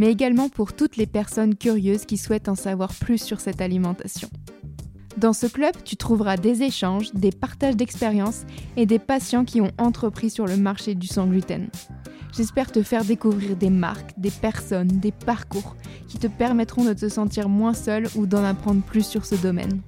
[0.00, 4.30] mais également pour toutes les personnes curieuses qui souhaitent en savoir plus sur cette alimentation.
[5.18, 8.46] Dans ce club, tu trouveras des échanges, des partages d'expériences
[8.78, 11.68] et des patients qui ont entrepris sur le marché du sans gluten.
[12.34, 15.76] J'espère te faire découvrir des marques, des personnes, des parcours
[16.08, 19.82] qui te permettront de te sentir moins seul ou d'en apprendre plus sur ce domaine.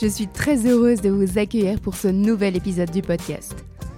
[0.00, 3.54] Je suis très heureuse de vous accueillir pour ce nouvel épisode du podcast.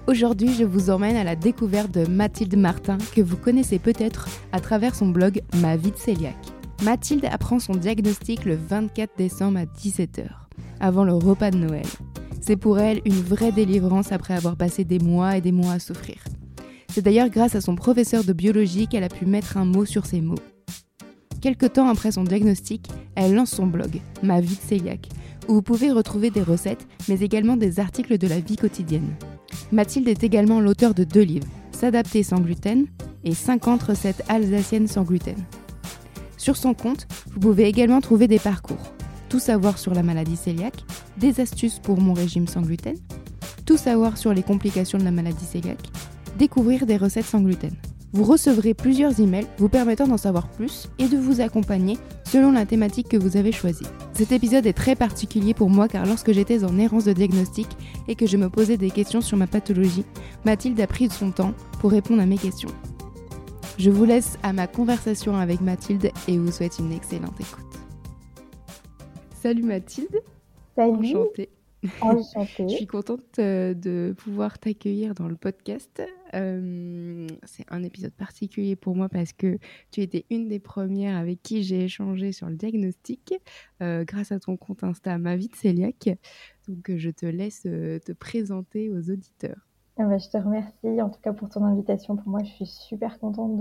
[0.07, 4.61] Aujourd'hui, je vous emmène à la découverte de Mathilde Martin, que vous connaissez peut-être à
[4.61, 6.35] travers son blog Ma vie de cœliaque.
[6.83, 10.27] Mathilde apprend son diagnostic le 24 décembre à 17h,
[10.79, 11.87] avant le repas de Noël.
[12.43, 15.79] C'est pour elle une vraie délivrance après avoir passé des mois et des mois à
[15.79, 16.19] souffrir.
[16.91, 20.05] C'est d'ailleurs grâce à son professeur de biologie qu'elle a pu mettre un mot sur
[20.05, 20.35] ses mots.
[21.41, 25.09] Quelque temps après son diagnostic, elle lance son blog, Ma vie de cœliaque,
[25.49, 29.17] où vous pouvez retrouver des recettes, mais également des articles de la vie quotidienne.
[29.73, 32.87] Mathilde est également l'auteur de deux livres, S'adapter sans gluten
[33.25, 35.37] et 50 recettes alsaciennes sans gluten.
[36.37, 38.93] Sur son compte, vous pouvez également trouver des parcours,
[39.29, 40.85] tout savoir sur la maladie cœliaque,
[41.17, 42.97] des astuces pour mon régime sans gluten,
[43.67, 45.91] tout savoir sur les complications de la maladie cœliaque,
[46.39, 47.75] découvrir des recettes sans gluten.
[48.15, 52.65] Vous recevrez plusieurs emails vous permettant d'en savoir plus et de vous accompagner selon la
[52.65, 53.89] thématique que vous avez choisie.
[54.13, 57.67] Cet épisode est très particulier pour moi car lorsque j'étais en errance de diagnostic
[58.07, 60.05] et que je me posais des questions sur ma pathologie,
[60.45, 62.69] Mathilde a pris son temps pour répondre à mes questions.
[63.79, 67.65] Je vous laisse à ma conversation avec Mathilde et vous souhaite une excellente écoute.
[69.43, 70.23] Salut Mathilde.
[70.77, 71.17] Salut.
[71.17, 71.49] Enchantée.
[72.01, 72.69] Enchantée.
[72.69, 76.01] Je suis contente euh, de pouvoir t'accueillir dans le podcast.
[76.35, 79.59] Euh, c'est un épisode particulier pour moi parce que
[79.91, 83.35] tu étais une des premières avec qui j'ai échangé sur le diagnostic
[83.83, 86.11] euh, grâce à ton compte Insta Ma vie de.
[86.69, 89.69] Donc je te laisse te présenter aux auditeurs.
[89.97, 92.17] Ah bah, je te remercie en tout cas pour ton invitation.
[92.17, 93.59] Pour moi, je suis super contente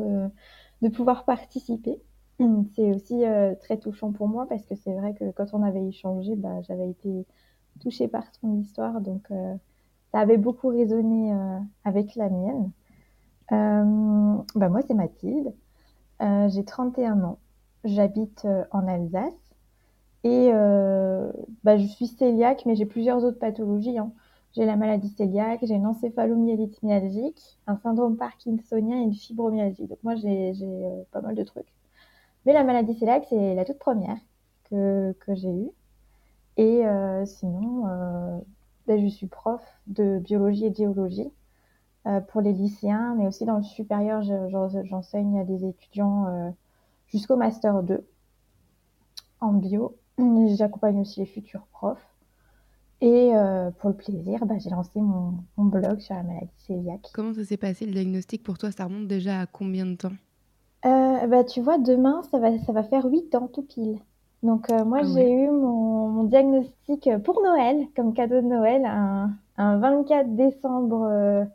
[0.81, 2.01] de, pouvoir participer.
[2.75, 3.23] C'est aussi
[3.62, 6.89] très touchant pour moi parce que c'est vrai que quand on avait échangé, bah, j'avais
[6.89, 7.25] été
[7.79, 9.01] touchée par ton histoire,
[9.31, 9.56] euh,
[10.13, 12.72] ça avait beaucoup résonné euh, avec la mienne.
[13.51, 15.53] Euh, bah moi, c'est Mathilde.
[16.22, 17.40] J'ai 31 ans.
[17.84, 19.34] J'habite en Alsace.
[20.24, 20.51] Et
[21.63, 23.97] bah, je suis cœliaque, mais j'ai plusieurs autres pathologies.
[23.97, 24.13] Hein.
[24.56, 29.88] J'ai la maladie cœliaque, j'ai une encéphalomyélite myalgique, un syndrome parkinsonien et une fibromyalgie.
[29.88, 30.53] Donc moi, j'ai
[31.12, 31.74] pas mal de trucs.
[32.45, 34.18] Mais la maladie cœliaque, c'est la toute première
[34.69, 35.72] que, que j'ai eue.
[36.57, 37.85] Et euh, sinon,
[38.89, 41.31] euh, ben, je suis prof de biologie et de géologie
[42.07, 44.21] euh, pour les lycéens, mais aussi dans le supérieur,
[44.83, 46.53] j'enseigne à des étudiants
[47.07, 48.05] jusqu'au master 2
[49.39, 49.97] en bio.
[50.57, 52.07] J'accompagne aussi les futurs profs.
[53.01, 53.33] Et
[53.79, 57.09] pour le plaisir, bah, j'ai lancé mon, mon, blog sur la maladie cœliaque.
[57.13, 58.71] Comment ça s'est passé le diagnostic pour toi?
[58.71, 60.13] Ça remonte déjà à combien de temps?
[60.85, 64.00] Euh, bah, Tu vois, demain, ça va, ça va faire 8 ans tout pile.
[64.41, 68.85] Donc euh, moi, Ah j'ai eu mon, mon diagnostic pour Noël, comme cadeau de Noël,
[68.85, 71.46] un, un 24 décembre euh,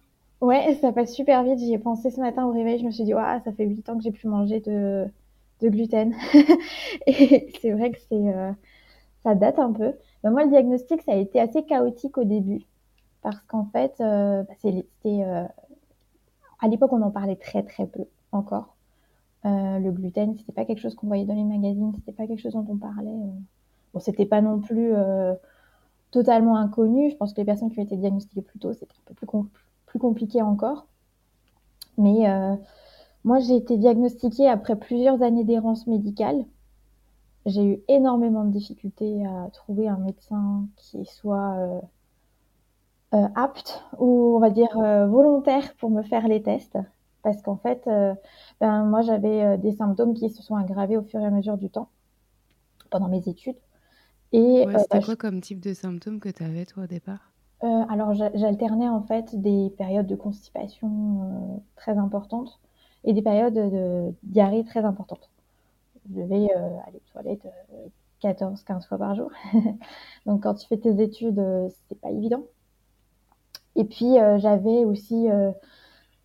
[0.42, 1.60] Ouais, ça passe super vite.
[1.60, 2.80] J'y ai pensé ce matin au réveil.
[2.80, 5.08] Je me suis dit, Ouah, ça fait 8 ans que j'ai plus mangé de,
[5.62, 6.16] de gluten.
[7.08, 8.52] Et c'est vrai que c'est, euh,
[9.24, 9.94] ça date un peu.
[10.24, 12.64] Mais moi, le diagnostic, ça a été assez chaotique au début.
[13.24, 14.84] Parce qu'en fait, euh, bah, c'était,
[15.24, 15.46] euh,
[16.60, 18.76] à l'époque, on en parlait très très peu encore.
[19.46, 22.42] Euh, le gluten, c'était pas quelque chose qu'on voyait dans les magazines, c'était pas quelque
[22.42, 23.10] chose dont on parlait.
[23.10, 23.32] euh.
[23.94, 25.34] Bon, c'était pas non plus euh,
[26.12, 27.12] totalement inconnu.
[27.12, 29.28] Je pense que les personnes qui ont été diagnostiquées plus tôt, c'était un peu plus,
[29.28, 29.50] com-
[29.88, 30.88] plus compliqué encore.
[32.00, 32.26] Mais
[33.24, 36.46] moi, j'ai été diagnostiquée après plusieurs années d'errance médicale.
[37.46, 41.82] J'ai eu énormément de difficultés à trouver un médecin qui soit
[43.36, 44.72] apte ou on va dire
[45.08, 46.78] volontaire pour me faire les tests.
[47.24, 48.16] Parce qu'en fait, euh,
[48.62, 51.58] ben, moi, j'avais euh, des symptômes qui se sont aggravés au fur et à mesure
[51.58, 51.90] du temps
[52.92, 53.58] pendant mes études.
[54.34, 56.88] Et Ouais, euh, C'était bah, quoi comme type de symptômes que tu avais toi au
[56.88, 57.34] départ?
[57.62, 62.60] Alors, j'a- j'alternais en fait des périodes de constipation très importantes
[63.04, 65.30] et des périodes de diarrhée très importantes.
[66.10, 66.50] Je devais
[66.88, 67.48] aller aux toilettes
[68.22, 69.32] 14-15 fois par jour.
[70.26, 71.42] Donc, quand tu fais tes études,
[71.90, 72.46] c'est pas évident.
[73.76, 75.52] Et puis, euh, j'avais aussi euh,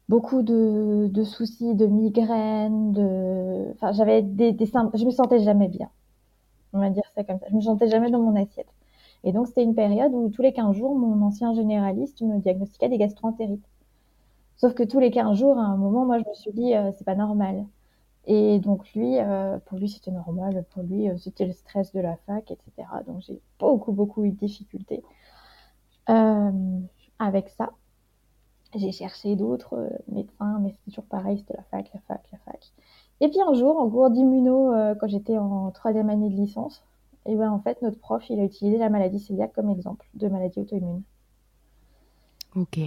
[0.09, 5.91] beaucoup de, soucis, de migraines, de, enfin, j'avais des, des je me sentais jamais bien.
[6.73, 7.47] On va dire ça comme ça.
[7.51, 8.69] Je me sentais jamais dans mon assiette.
[9.25, 12.89] Et donc, c'était une période où tous les 15 jours, mon ancien généraliste me diagnostiquait
[12.91, 13.65] des gastroentérites.
[14.57, 16.93] Sauf que tous les 15 jours, à un moment, moi, je me suis dit, euh,
[16.97, 17.67] c'est pas normal.
[18.27, 20.65] Et donc, lui, euh, pour lui, c'était normal.
[20.71, 22.89] Pour lui, euh, c'était le stress de la fac, etc.
[23.07, 25.03] Donc, j'ai beaucoup, beaucoup eu de difficultés
[27.19, 27.71] avec ça.
[28.77, 32.73] J'ai cherché d'autres médecins, mais c'était toujours pareil, c'était la fac, la fac, la fac.
[33.21, 36.83] Et puis un jour, en cours d'immuno, quand j'étais en troisième année de licence,
[37.27, 40.29] et ben en fait, notre prof, il a utilisé la maladie cœliaque comme exemple de
[40.29, 41.03] maladie auto-immune.
[42.55, 42.79] Ok.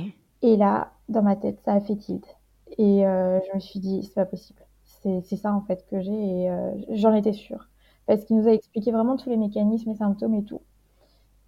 [0.41, 2.37] Et là, dans ma tête, ça a fait tilt.
[2.77, 4.61] Et euh, je me suis dit, c'est pas possible.
[4.83, 7.69] C'est ça en fait que j'ai et euh, j'en étais sûre.
[8.07, 10.61] Parce qu'il nous a expliqué vraiment tous les mécanismes et symptômes et tout.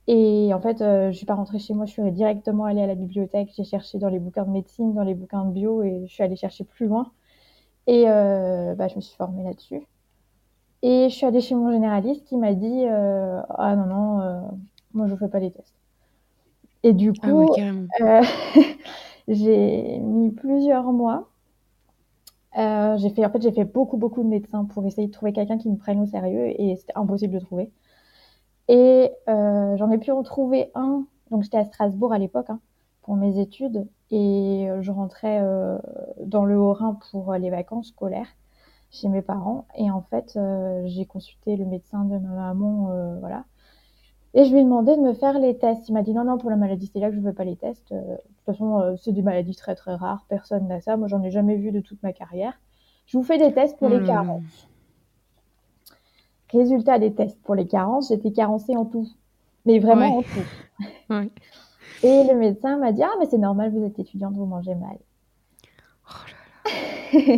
[0.07, 2.87] Et en fait, euh, je suis pas rentrée chez moi, je suis directement allée à
[2.87, 3.51] la bibliothèque.
[3.55, 6.23] J'ai cherché dans les bouquins de médecine, dans les bouquins de bio et je suis
[6.23, 7.11] allée chercher plus loin.
[7.87, 9.81] Et bah, je me suis formée là-dessus.
[10.81, 14.59] Et je suis allée chez mon généraliste qui m'a dit Ah non, non,
[14.93, 15.75] moi je fais pas les tests.
[16.83, 17.47] Et du Ah coup, ouais,
[18.01, 18.21] euh,
[19.27, 21.29] j'ai mis plusieurs mois.
[22.57, 25.33] Euh, j'ai fait, en fait, j'ai fait beaucoup, beaucoup de médecins pour essayer de trouver
[25.33, 27.71] quelqu'un qui me prenne au sérieux et c'était impossible de trouver.
[28.69, 31.05] Et euh, j'en ai pu en trouver un.
[31.31, 32.61] Donc, j'étais à Strasbourg à l'époque hein,
[33.01, 35.77] pour mes études et euh, je rentrais euh,
[36.23, 38.27] dans le Haut-Rhin pour les vacances scolaires
[38.91, 39.65] chez mes parents.
[39.75, 43.43] Et en fait, euh, j'ai consulté le médecin de ma maman, euh, voilà.
[44.35, 45.89] Et je lui ai demandé de me faire les tests.
[45.89, 47.91] Il m'a dit non, non, pour la maladie cœliaque, je ne veux pas les tests.
[47.91, 50.25] Euh, de toute façon, euh, c'est des maladies très très rares.
[50.29, 50.97] Personne n'a ça.
[50.97, 52.53] Moi, j'en ai jamais vu de toute ma carrière.
[53.07, 54.05] Je vous fais des tests pour les là.
[54.05, 54.68] carences.
[56.51, 59.07] Résultat des tests pour les carences, j'étais carencée en tout.
[59.65, 60.17] Mais vraiment Ouais.
[60.17, 60.85] en tout.
[61.09, 61.29] Ouais.
[62.03, 64.97] Et le médecin m'a dit Ah, mais c'est normal, vous êtes étudiante, vous mangez mal.
[66.09, 66.13] Oh
[66.65, 66.71] là
[67.11, 67.29] là,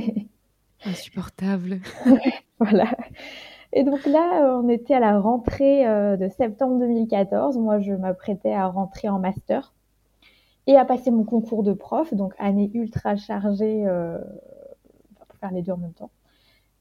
[0.86, 1.80] insupportable.
[2.60, 2.86] Voilà.
[3.74, 7.58] Et donc là, on était à la rentrée euh, de septembre 2014.
[7.58, 9.74] Moi, je m'apprêtais à rentrer en master
[10.68, 14.20] et à passer mon concours de prof, donc année ultra chargée euh,
[15.28, 16.12] pour faire les deux en même temps,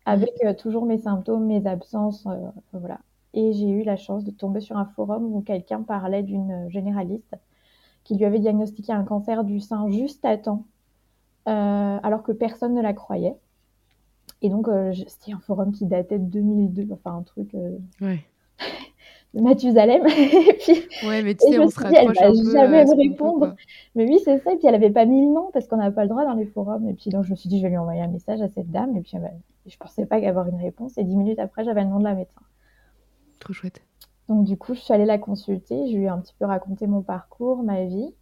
[0.07, 2.99] avec euh, toujours mes symptômes, mes absences, euh, voilà.
[3.35, 7.37] Et j'ai eu la chance de tomber sur un forum où quelqu'un parlait d'une généraliste
[8.05, 10.65] qui lui avait diagnostiqué un cancer du sein juste à temps,
[11.49, 13.37] euh, alors que personne ne la croyait.
[14.43, 18.25] Et donc, euh, c'était un forum qui datait de 2002, enfin un truc euh, Ouais.
[19.35, 20.07] de Mathusalem.
[20.09, 22.85] et puis, Ouais, mais tu sais, je on me se suis dit, elle va jamais
[22.85, 23.55] me répondre.
[23.95, 24.53] mais oui, c'est ça.
[24.53, 26.35] Et puis, elle avait pas mis le nom parce qu'on n'a pas le droit dans
[26.35, 26.89] les forums.
[26.89, 28.71] Et puis, donc, je me suis dit, je vais lui envoyer un message à cette
[28.71, 28.97] dame.
[28.97, 29.31] Et puis, elle
[29.67, 30.97] je pensais pas avoir une réponse.
[30.99, 32.43] Et dix minutes après, j'avais le nom de la médecin.
[33.39, 33.83] Trop chouette.
[34.29, 35.91] Donc, du coup, je suis allée la consulter.
[35.91, 38.15] Je lui ai un petit peu raconté mon parcours, ma vie.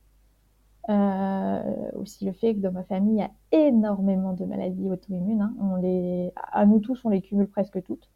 [0.89, 1.63] Euh,
[1.97, 5.43] aussi le fait que dans ma famille, il y a énormément de maladies auto-immunes.
[5.43, 5.55] hein.
[5.61, 8.09] On les, à nous tous, on les cumule presque toutes.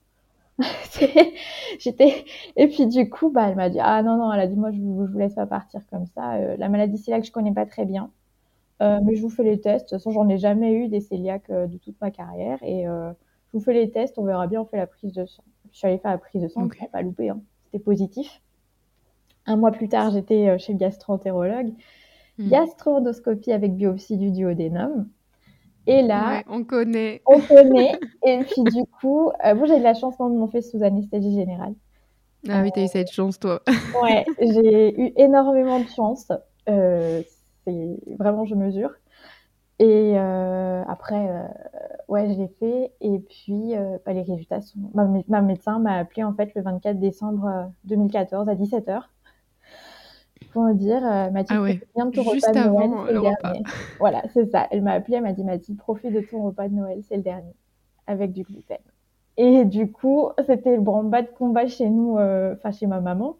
[0.85, 1.33] C'est-
[1.81, 2.25] J'étais
[2.57, 4.71] et puis du coup, bah, elle m'a dit ah non non, elle a dit moi
[4.73, 6.35] je vous, je vous laisse pas partir comme ça.
[6.37, 8.11] Euh, la maladie cœliaque, je connais pas très bien,
[8.81, 9.87] Euh, mais je vous fais les tests.
[9.87, 12.87] De toute façon, j'en ai jamais eu des cœliaques euh, de toute ma carrière et
[12.89, 13.11] euh,
[13.53, 14.19] je vous fais les tests.
[14.19, 14.63] On verra bien.
[14.63, 15.45] On fait la prise de sang.
[15.71, 16.75] Je suis allée faire la prise de sang, Ok.
[16.77, 17.29] je l'ai pas loupé.
[17.31, 17.41] Hein.
[17.65, 18.41] C'était positif.
[19.47, 21.73] Un mois plus tard, j'étais euh, chez le gastro-entérologue
[22.39, 22.49] Hmm.
[22.49, 25.07] gastro-endoscopie avec biopsie du duodénum.
[25.87, 27.21] Et là, Ouais, on connaît.
[27.27, 27.93] on connaît.
[28.25, 31.35] Et puis du coup, bon, j'ai de la chance quand ils m'ont fait sous anesthésie
[31.35, 31.75] générale.
[32.49, 33.63] Ah oui, t'as eu cette chance, toi.
[34.03, 36.33] Ouais, j'ai eu énormément de chance.
[36.69, 37.23] Euh,
[37.67, 38.91] c'est vraiment, je mesure.
[39.79, 41.49] Et euh, après, euh,
[42.09, 42.93] ouais, je l'ai fait.
[43.01, 44.79] Et puis, euh, bah, les résultats sont.
[44.95, 49.11] Ma, mé- ma médecin m'a appelé en fait le 24 décembre euh, 2014 à 17h
[50.51, 51.01] pour me dire
[51.33, 53.57] Mathilde, Ah ouais, bien de ton juste repas de Noël, c'est le le repas.
[53.57, 53.67] dernier.
[53.99, 54.67] Voilà, c'est ça.
[54.71, 57.23] Elle m'a appelé, elle m'a dit Mathilde, profite de ton repas de Noël, c'est le
[57.23, 57.55] dernier,
[58.07, 58.79] avec du gluten.
[59.39, 63.37] Et du coup, c'était le branle-bas de combat chez nous, enfin chez ma maman,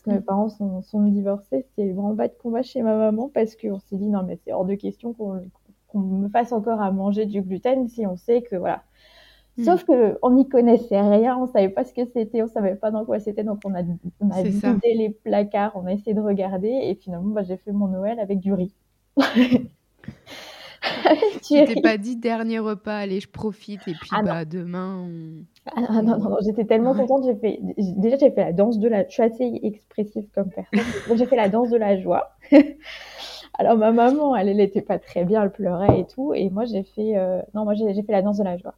[0.00, 1.66] parce que mes parents sont, sont divorcés.
[1.68, 4.52] C'était le branle-bas de combat chez ma maman parce qu'on s'est dit non, mais c'est
[4.52, 8.56] hors de question qu'on me fasse encore à manger du gluten si on sait que
[8.56, 8.82] voilà.
[9.58, 9.64] Mm.
[9.64, 12.90] Sauf que on n'y connaissait rien, on savait pas ce que c'était, on savait pas
[12.90, 13.82] dans quoi c'était, donc on a,
[14.20, 14.72] on a C'est ça.
[14.72, 18.20] vidé les placards, on a essayé de regarder, et finalement, bah, j'ai fait mon Noël
[18.20, 18.74] avec du riz.
[20.82, 24.96] du Tu t'es pas dit dernier repas, allez, je profite et puis Ah bah demain.
[25.06, 25.44] on-
[25.76, 27.06] Ah, ah, non, non, non, j'étais tellement Ouais.
[27.06, 27.24] contente.
[27.26, 27.60] J'ai fait,
[27.96, 29.04] déjà, j'ai fait la danse de la.
[29.06, 30.80] Je suis assez expressive comme personne.
[31.08, 32.30] Donc, j'ai fait la danse de la joie.
[33.58, 36.32] Alors, ma maman, elle, elle était pas très bien, elle pleurait et tout.
[36.34, 37.16] Et moi, j'ai fait.
[37.16, 38.74] euh, Non, moi, j'ai j'ai fait la danse de la joie.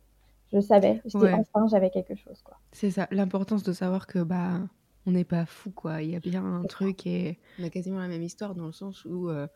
[0.53, 1.01] Je savais.
[1.05, 1.35] J'étais Ouais.
[1.55, 2.57] enfin, j'avais quelque chose, quoi.
[2.73, 4.61] C'est ça, l'importance de savoir que bah
[5.07, 6.03] on n'est pas fou quoi.
[6.03, 8.73] Il y a bien un truc et on a quasiment la même histoire dans le
[8.73, 9.47] sens où euh,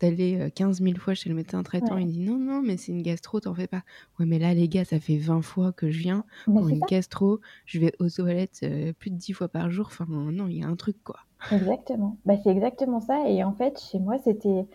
[0.00, 1.96] d'aller 15 000 fois chez le médecin traitant.
[1.96, 3.82] Il dit non, non, mais c'est une gastro, t'en fais pas.
[4.18, 7.40] Ouais, mais là, les gars, ça fait 20 fois que je viens pour une gastro.
[7.66, 8.66] Je vais aux toilettes
[8.98, 9.86] plus de 10 fois par jour.
[9.86, 11.20] Enfin, non, il y a un truc, quoi.
[11.52, 12.16] Exactement.
[12.24, 13.28] Bah, c'est exactement ça.
[13.28, 14.66] Et en fait, chez moi, c'était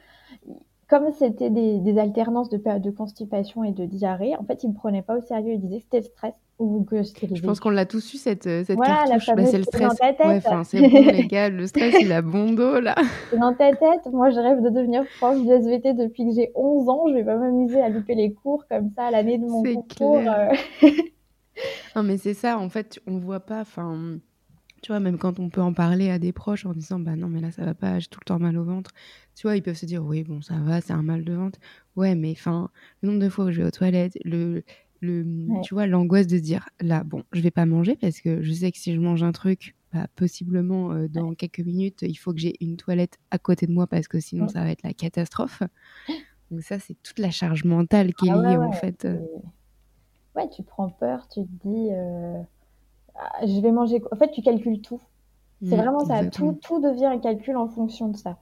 [0.88, 5.03] comme c'était des, alternances de de constipation et de diarrhée, en fait, ils me prenaient
[5.03, 5.53] pas au sérieux.
[5.53, 8.17] Ils disaient que c'était le stress ou que c'était Je pense qu'on l'a tous eu
[8.17, 9.27] cette, euh, cette voilà, cartouche.
[9.27, 9.93] La bah, c'est le stress.
[9.99, 12.95] Ouais, c'est bon, les gars, le stress, il a bon dos, là.
[13.39, 14.05] Dans ta tête.
[14.11, 17.05] Moi, je rêve de devenir prof du SVT depuis que j'ai 11 ans.
[17.07, 20.17] Je vais pas m'amuser à louper les cours comme ça à l'année de mon concours.
[20.17, 20.49] Euh.
[21.95, 22.59] non, mais c'est ça.
[22.59, 23.61] En fait, on voit pas.
[23.61, 24.19] Enfin
[24.81, 27.27] tu vois, même quand on peut en parler à des proches en disant bah non,
[27.27, 28.91] mais là ça va pas, j'ai tout le temps mal au ventre.
[29.35, 31.59] Tu vois, ils peuvent se dire oui, bon, ça va, c'est un mal de ventre.
[31.95, 32.69] Ouais, mais enfin,
[33.01, 34.63] le nombre de fois où je vais aux toilettes, le,
[35.01, 35.25] le,
[35.63, 38.71] tu vois, l'angoisse de dire là, bon, je vais pas manger parce que je sais
[38.71, 42.39] que si je mange un truc, bah, possiblement euh, dans quelques minutes, il faut que
[42.39, 45.63] j'ai une toilette à côté de moi parce que sinon ça va être la catastrophe.
[46.51, 49.07] Donc ça, c'est toute la charge mentale qui est ah liée en fait.
[50.35, 51.89] Ouais, tu prends peur, tu te dis.
[51.91, 52.41] Euh,
[53.15, 55.01] ah, je vais manger En fait, tu calcules tout.
[55.61, 56.25] C'est vraiment ça.
[56.25, 58.37] Tout, tout, devient un calcul en fonction de ça.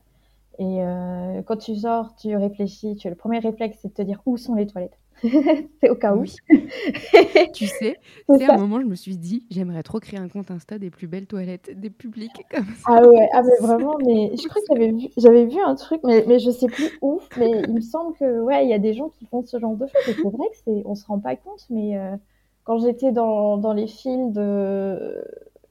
[0.60, 2.96] Et euh, quand tu sors, tu réfléchis.
[2.96, 5.00] Tu, le premier réflexe, c'est de te dire où sont les toilettes?
[5.82, 6.24] c'est au cas où.
[7.54, 7.98] tu sais,
[8.30, 10.90] c'est à un moment, je me suis dit, j'aimerais trop créer un compte Insta des
[10.90, 12.84] plus belles toilettes, des publics comme ça.
[12.86, 16.02] Ah ouais, ah mais vraiment, mais je crois que j'avais vu, j'avais vu un truc,
[16.04, 18.80] mais, mais je sais plus où, mais il me semble que ouais, il y a
[18.80, 20.10] des gens qui font ce genre de choses.
[20.10, 22.16] Et c'est vrai que c'est, on se rend pas compte, mais euh,
[22.64, 25.24] quand j'étais dans, dans, les fils de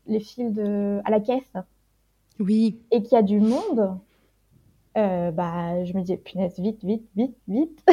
[0.06, 1.52] les fils de à la caisse
[2.38, 3.98] oui et qu'il y a du monde
[4.96, 7.84] euh, bah je me disais punaise vite vite vite vite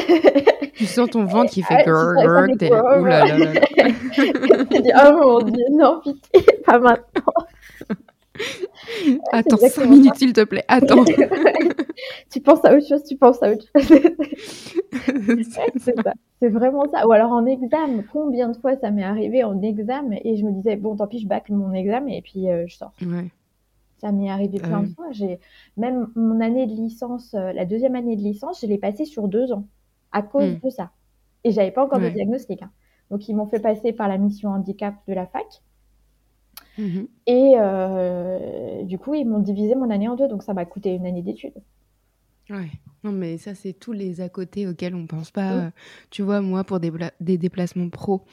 [0.74, 5.12] tu sens ton ventre qui fait grrr grrr t'es là oulala là, là, là.
[5.12, 7.32] oh mon dieu non pitié pas maintenant
[9.32, 10.64] Attends 5 minutes, s'il te plaît.
[10.68, 11.04] Attends.
[12.30, 14.00] tu penses à autre chose, tu penses à autre chose.
[15.78, 16.12] c'est ça.
[16.40, 17.06] C'est vraiment ça.
[17.06, 20.52] Ou alors en examen, combien de fois ça m'est arrivé en examen et je me
[20.52, 22.92] disais, bon, tant pis, je bâcle mon examen et puis euh, je sors.
[23.02, 23.30] Ouais.
[24.04, 25.06] Ça m'est arrivé plein de fois.
[25.12, 25.40] J'ai
[25.78, 29.28] même mon année de licence, euh, la deuxième année de licence, je l'ai passée sur
[29.28, 29.66] deux ans
[30.12, 30.60] à cause hmm.
[30.62, 30.90] de ça.
[31.42, 32.60] Et j'avais pas encore de diagnostic.
[32.60, 32.70] Hein.
[33.10, 35.46] Donc ils m'ont fait passer par la mission handicap de la fac.
[36.76, 40.66] Mmh et euh, du coup, ils m'ont divisé mon année en deux, donc ça m'a
[40.66, 41.54] coûté une année d'études.
[42.50, 42.72] Ouais,
[43.04, 45.52] non, mais ça, c'est tous les à côté auxquels on pense pas.
[45.52, 45.70] Euh,
[46.10, 48.26] tu vois, moi, pour des, des déplacements pro,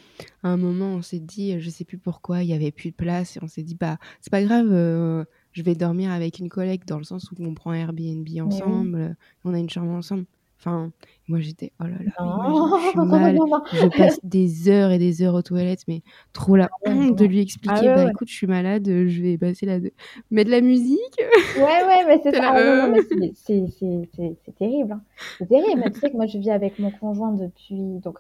[0.43, 2.95] à un moment, on s'est dit, je sais plus pourquoi, il y avait plus de
[2.95, 6.49] place, et on s'est dit, bah, c'est pas grave, euh, je vais dormir avec une
[6.49, 10.25] collègue, dans le sens où on prend Airbnb ensemble, on a une chambre ensemble.
[10.61, 10.91] Enfin,
[11.27, 12.11] moi j'étais, oh là là,
[12.83, 13.35] je, suis mal.
[13.73, 16.03] je passe des heures et des heures aux toilettes, mais
[16.33, 19.65] trop la honte de lui expliquer, ah bah écoute, je suis malade, je vais passer.
[19.65, 19.91] De...
[20.29, 21.17] Mais de la musique?
[21.57, 22.35] Ouais, ouais, mais c'est.
[22.39, 22.91] Ah
[23.33, 24.93] c'est terrible.
[24.93, 25.01] Hein.
[25.39, 25.91] C'est terrible.
[25.91, 27.99] tu sais que moi je vis avec mon conjoint depuis.
[28.03, 28.19] Donc,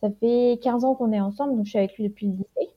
[0.00, 2.72] ça fait 15 ans qu'on est ensemble, donc je suis avec lui depuis le lycée.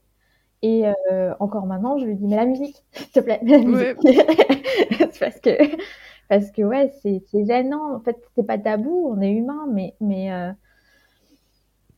[0.64, 3.98] Et euh, encore maintenant, je lui dis, mais la musique, s'il te plaît, la musique.
[5.20, 5.50] parce que
[6.30, 7.96] parce que ouais, c'est gênant.
[7.96, 10.52] En fait, c'est pas tabou, on est humain, mais mais euh,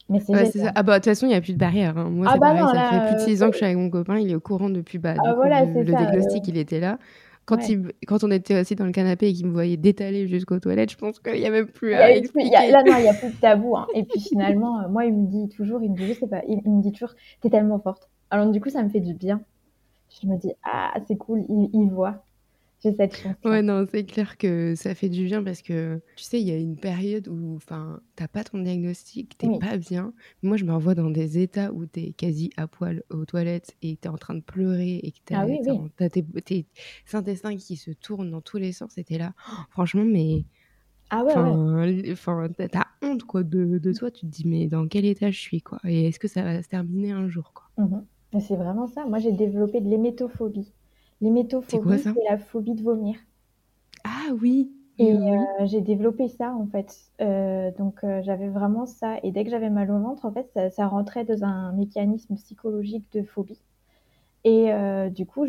[0.10, 0.34] mais c'est
[0.75, 1.95] Ah bah de toute façon, il n'y a plus de barrière.
[1.98, 2.10] Hein.
[2.10, 4.17] Moi, ah bah ça fait plus de 6 ans que je suis avec mon copain,
[4.17, 6.98] il est au courant depuis bah, ah le, diagnostic, il était là.
[7.45, 10.60] Quand, il, quand on était assis dans le canapé et qu'il me voyait détaler jusqu'aux
[10.60, 12.72] toilettes, je pense qu'il n'y a même plus à expliquer.
[12.72, 13.77] là, non, il n'y a plus de tabou.
[13.77, 13.86] Hein.
[13.93, 16.41] Et puis finalement, euh, moi, il me dit toujours, il me dit, je sais pas,
[16.48, 18.10] il, me dit toujours, t'es tellement forte.
[18.29, 19.41] Alors du coup, ça me fait du bien.
[20.22, 22.24] Je me dis, ah, c'est cool, il, il voit
[22.91, 23.36] cette chance.
[23.44, 26.51] Ouais, non, c'est clair que ça fait du bien parce que tu sais, il y
[26.51, 30.13] a une période où enfin, t'as pas ton diagnostic, t'es pas bien.
[30.44, 33.98] Moi, je me revois dans des états où t'es quasi à poil aux toilettes et
[33.98, 36.10] t'es en train de pleurer et que t'as ah
[36.46, 36.65] tes,
[37.13, 39.34] intestins qui se tournent dans tous les sens et t'es là.
[39.70, 40.46] franchement, mais.
[41.12, 44.10] Ah ouais, Enfin, t'as honte quoi de, de, toi.
[44.10, 45.79] Tu te dis, mais dans quel état je suis quoi?
[45.84, 47.86] Et est-ce que ça va se terminer un jour quoi?
[47.86, 48.01] Mmh
[48.39, 49.06] C'est vraiment ça.
[49.06, 50.72] Moi, j'ai développé de l'hémétophobie.
[51.22, 53.15] L'hémétophobie, c'est la phobie de vomir.
[54.04, 54.72] Ah oui.
[54.98, 56.96] Et euh, j'ai développé ça en fait.
[57.20, 59.15] Euh, donc euh, j'avais vraiment ça.
[59.24, 63.06] Et dès que j'avais mal au ventre, en fait, ça, rentrait dans un mécanisme psychologique
[63.13, 63.60] de phobie.
[64.48, 64.70] Et
[65.10, 65.48] du coup,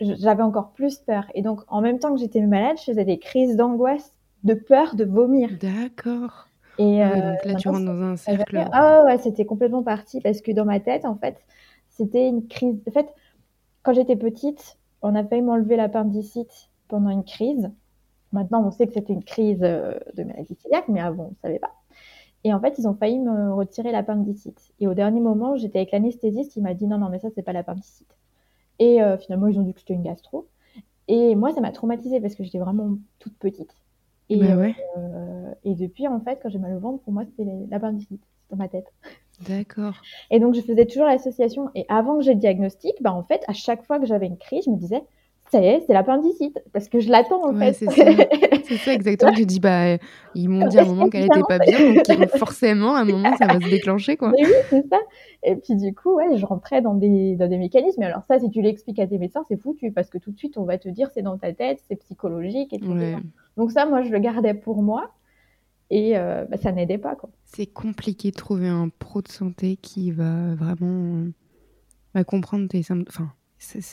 [0.00, 1.26] j'avais encore plus peur.
[1.34, 4.94] Et donc, en même temps que j'étais malade, je faisais des crises d'angoisse, de peur
[4.94, 5.50] de vomir.
[5.60, 6.48] D'accord.
[6.78, 8.64] Et donc là, tu rentres dans un cercle.
[8.72, 11.36] Ah ouais, c'était complètement parti parce que dans ma tête, en fait,
[11.98, 12.80] c'était une crise.
[12.88, 13.08] En fait,
[13.82, 17.70] quand j'étais petite, on a failli m'enlever l'appendicite pendant une crise.
[18.32, 21.36] Maintenant, on sait que c'était une crise euh, de maladie cœliaque, mais avant, on ne
[21.42, 21.74] savait pas.
[22.44, 24.72] Et en fait, ils ont failli me retirer l'appendicite.
[24.80, 27.42] Et au dernier moment, j'étais avec l'anesthésiste, il m'a dit non, non, mais ça, c'est
[27.42, 28.16] pas l'appendicite.
[28.80, 30.48] Et euh, finalement, ils ont dit que c'était une gastro.
[31.08, 33.74] Et moi, ça m'a traumatisée parce que j'étais vraiment toute petite.
[34.30, 34.74] Et, Bah ouais.
[34.98, 38.56] euh, et depuis, en fait, quand j'ai mal au ventre, pour moi, c'était l'appendicite dans
[38.56, 38.92] ma tête.
[39.46, 39.94] D'accord.
[40.30, 41.68] Et donc, je faisais toujours l'association.
[41.74, 44.38] Et avant que j'ai le diagnostic, bah, en fait, à chaque fois que j'avais une
[44.38, 45.02] crise, je me disais,
[45.50, 46.58] ça y est, c'est l'appendicite.
[46.72, 47.86] Parce que je l'attends, en Ouais, fait.
[47.86, 48.04] c'est ça.
[48.64, 49.32] C'est ça exactement.
[49.36, 49.96] J'ai dit, bah,
[50.34, 53.34] ils m'ont dit à un moment qu'elle était pas bien, donc forcément, à un moment,
[53.36, 54.30] ça va se déclencher, quoi.
[54.36, 54.98] Mais oui, c'est ça.
[55.44, 58.02] Et puis du coup, ouais, je rentrais dans des, dans des mécanismes.
[58.02, 60.36] Et alors ça, si tu l'expliques à tes médecins, c'est foutu parce que tout de
[60.36, 62.90] suite, on va te dire c'est dans ta tête, c'est psychologique, etc.
[62.92, 63.16] Ouais.
[63.56, 65.12] Donc ça, moi, je le gardais pour moi
[65.90, 67.16] et euh, bah, ça n'aidait pas.
[67.44, 71.32] C'est compliqué de trouver un pro de santé qui va vraiment euh,
[72.14, 73.06] va comprendre tes symptômes.
[73.08, 73.32] Enfin,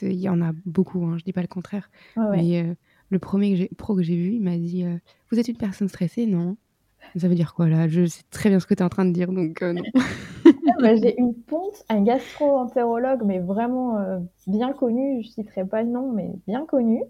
[0.01, 1.89] il y en a beaucoup, hein, je dis pas le contraire.
[2.17, 2.37] Ouais.
[2.37, 2.73] Mais euh,
[3.09, 4.97] le premier que pro que j'ai vu, il m'a dit euh,
[5.31, 6.57] Vous êtes une personne stressée Non?
[7.15, 7.87] Ça veut dire quoi là?
[7.87, 9.83] Je sais très bien ce que tu es en train de dire, donc non.
[10.81, 13.97] Bah, j'ai une ponte, un gastro-entérologue, mais vraiment
[14.45, 17.01] bien connu, je citerai pas le nom, mais bien connu,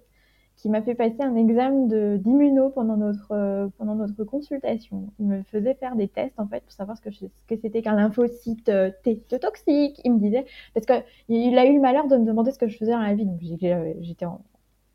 [0.57, 5.09] qui m'a fait passer un examen d'immuno pendant notre, euh, pendant notre consultation.
[5.19, 7.55] Il me faisait faire des tests, en fait, pour savoir ce que, je- ce que
[7.61, 9.99] c'était qu'un lymphocyte euh, T toxique.
[10.05, 12.77] Il me disait, parce qu'il a eu le malheur de me demander ce que je
[12.77, 13.25] faisais dans la vie.
[13.25, 14.41] Donc, euh, j'étais en,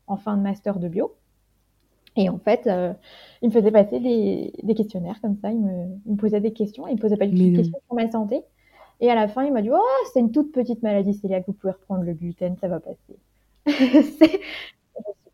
[0.07, 1.13] en fin de master de bio.
[2.17, 2.93] Et en fait, euh,
[3.41, 5.51] il me faisait passer des, des questionnaires comme ça.
[5.51, 6.87] Il me, il me posait des questions.
[6.87, 8.41] Il me posait pas du tout de questions sur ma santé.
[8.99, 9.79] Et à la fin, il m'a dit Oh,
[10.13, 13.17] c'est une toute petite maladie cœliaque, vous pouvez reprendre le gluten, ça va passer.
[14.19, 14.41] C'est-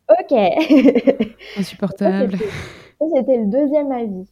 [0.10, 0.32] Ok.
[1.58, 2.38] Insupportable.
[2.38, 2.52] Ça, c'était-
[3.00, 4.28] ça, C'était le deuxième avis.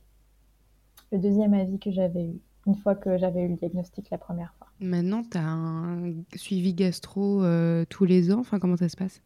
[1.12, 4.54] Le deuxième avis que j'avais eu, une fois que j'avais eu le diagnostic la première
[4.58, 4.68] fois.
[4.80, 8.40] Maintenant, tu as un suivi gastro euh, tous les ans?
[8.40, 9.22] Enfin, comment ça se passe?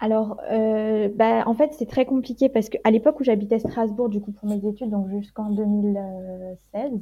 [0.00, 4.20] Alors, euh, bah, en fait, c'est très compliqué parce qu'à l'époque où j'habitais Strasbourg, du
[4.20, 6.92] coup, pour mes études, donc jusqu'en 2016,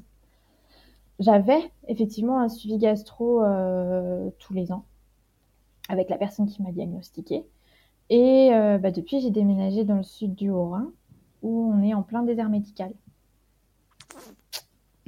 [1.18, 4.84] j'avais effectivement un suivi gastro euh, tous les ans
[5.88, 7.44] avec la personne qui m'a diagnostiqué.
[8.14, 10.92] Et euh, bah, depuis, j'ai déménagé dans le sud du Haut-Rhin
[11.40, 12.92] où on est en plein désert médical.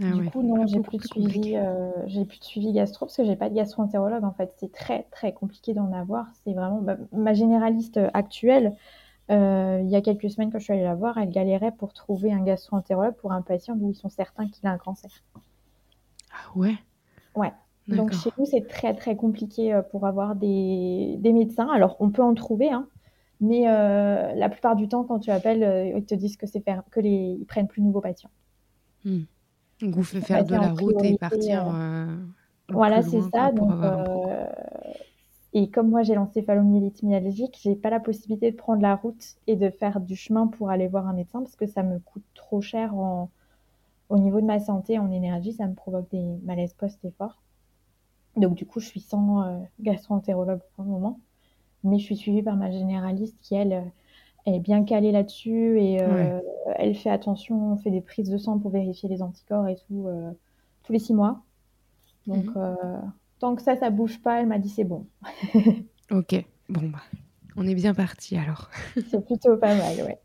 [0.00, 2.72] Ah du ouais, coup, non, j'ai beaucoup plus de suivi, euh, j'ai plus de suivi
[2.72, 4.54] gastro parce que j'ai pas de gastro-entérologue en fait.
[4.56, 6.28] C'est très très compliqué d'en avoir.
[6.42, 8.74] C'est vraiment bah, ma généraliste actuelle.
[9.30, 11.92] euh, il y a quelques semaines que je suis allée la voir, elle galérait pour
[11.92, 15.10] trouver un gastro-entérologue pour un patient d'où ils sont certains qu'il a un cancer.
[16.32, 16.76] Ah ouais?
[17.34, 17.52] Ouais.
[17.86, 21.68] Donc chez nous, c'est très très compliqué pour avoir des, des médecins.
[21.68, 22.88] Alors on peut en trouver, hein,
[23.40, 26.62] mais euh, la plupart du temps, quand tu appelles, euh, ils te disent que c'est
[26.90, 28.30] que les ils prennent plus de nouveaux patients.
[29.80, 31.68] Donc, vous faites faire de la route et partir.
[31.68, 32.16] euh,
[32.68, 33.52] Voilà, c'est ça.
[33.52, 33.76] Donc,
[35.54, 39.56] et comme moi j'ai l'encéphalomyélite myalgique, j'ai pas la possibilité de prendre la route et
[39.56, 42.60] de faire du chemin pour aller voir un médecin parce que ça me coûte trop
[42.60, 43.30] cher en...
[44.10, 47.42] au niveau de ma santé, en énergie, ça me provoque des malaises post-effort.
[48.36, 51.20] Donc du coup, je suis sans euh, gastro-entérologue pour le moment,
[51.84, 53.82] mais je suis suivie par ma généraliste qui elle, euh,
[54.46, 56.40] elle est bien calée là-dessus et euh,
[56.76, 60.06] elle fait attention, on fait des prises de sang pour vérifier les anticorps et tout
[60.08, 60.32] euh,
[60.84, 61.42] tous les six mois.
[62.26, 62.54] Donc Mhm.
[63.38, 65.06] tant que ça, ça bouge pas, elle m'a dit c'est bon.
[66.10, 66.34] Ok,
[66.68, 67.02] bon, bah,
[67.56, 68.70] on est bien parti alors.
[69.08, 70.20] C'est plutôt pas mal, ouais.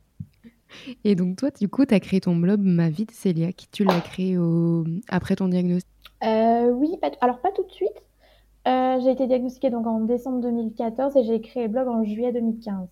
[1.04, 3.68] Et donc, toi, du coup, tu as créé ton blog Ma vie de cœliaque.
[3.72, 4.86] Tu l'as créé au...
[5.08, 5.90] après ton diagnostic?
[6.24, 8.04] Euh, oui, pas alors pas tout de suite.
[8.70, 12.32] Euh, j'ai été diagnostiquée donc en décembre 2014 et j'ai créé le blog en juillet
[12.32, 12.88] 2015.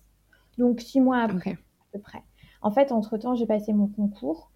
[0.58, 1.56] Donc six mois après, à
[1.92, 2.22] peu près.
[2.62, 4.50] En fait, entre-temps, j'ai passé mon concours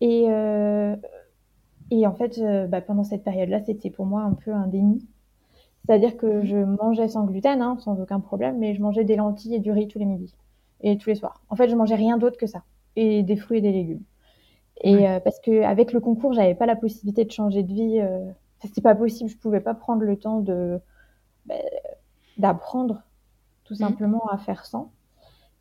[0.00, 0.96] et, euh,
[1.90, 5.06] et en fait, euh, bah, pendant cette période-là, c'était pour moi un peu un déni.
[5.86, 9.54] C'est-à-dire que je mangeais sans gluten, hein, sans aucun problème, mais je mangeais des lentilles
[9.56, 10.34] et du riz tous les midis
[10.82, 11.42] et tous les soirs.
[11.50, 12.64] En fait, je mangeais rien d'autre que ça
[12.96, 14.02] et des fruits et des légumes.
[14.82, 15.20] Et Ouais.
[15.20, 18.00] parce que avec le concours, j'avais pas la possibilité de changer de vie.
[18.64, 19.30] C'était pas possible.
[19.30, 20.80] Je pouvais pas prendre le temps de
[21.46, 21.54] bah,
[22.38, 23.02] d'apprendre
[23.64, 23.78] tout Mhm.
[23.80, 24.92] simplement à faire sans.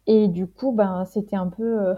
[0.08, 1.96] Et du coup, ben c'était un peu euh,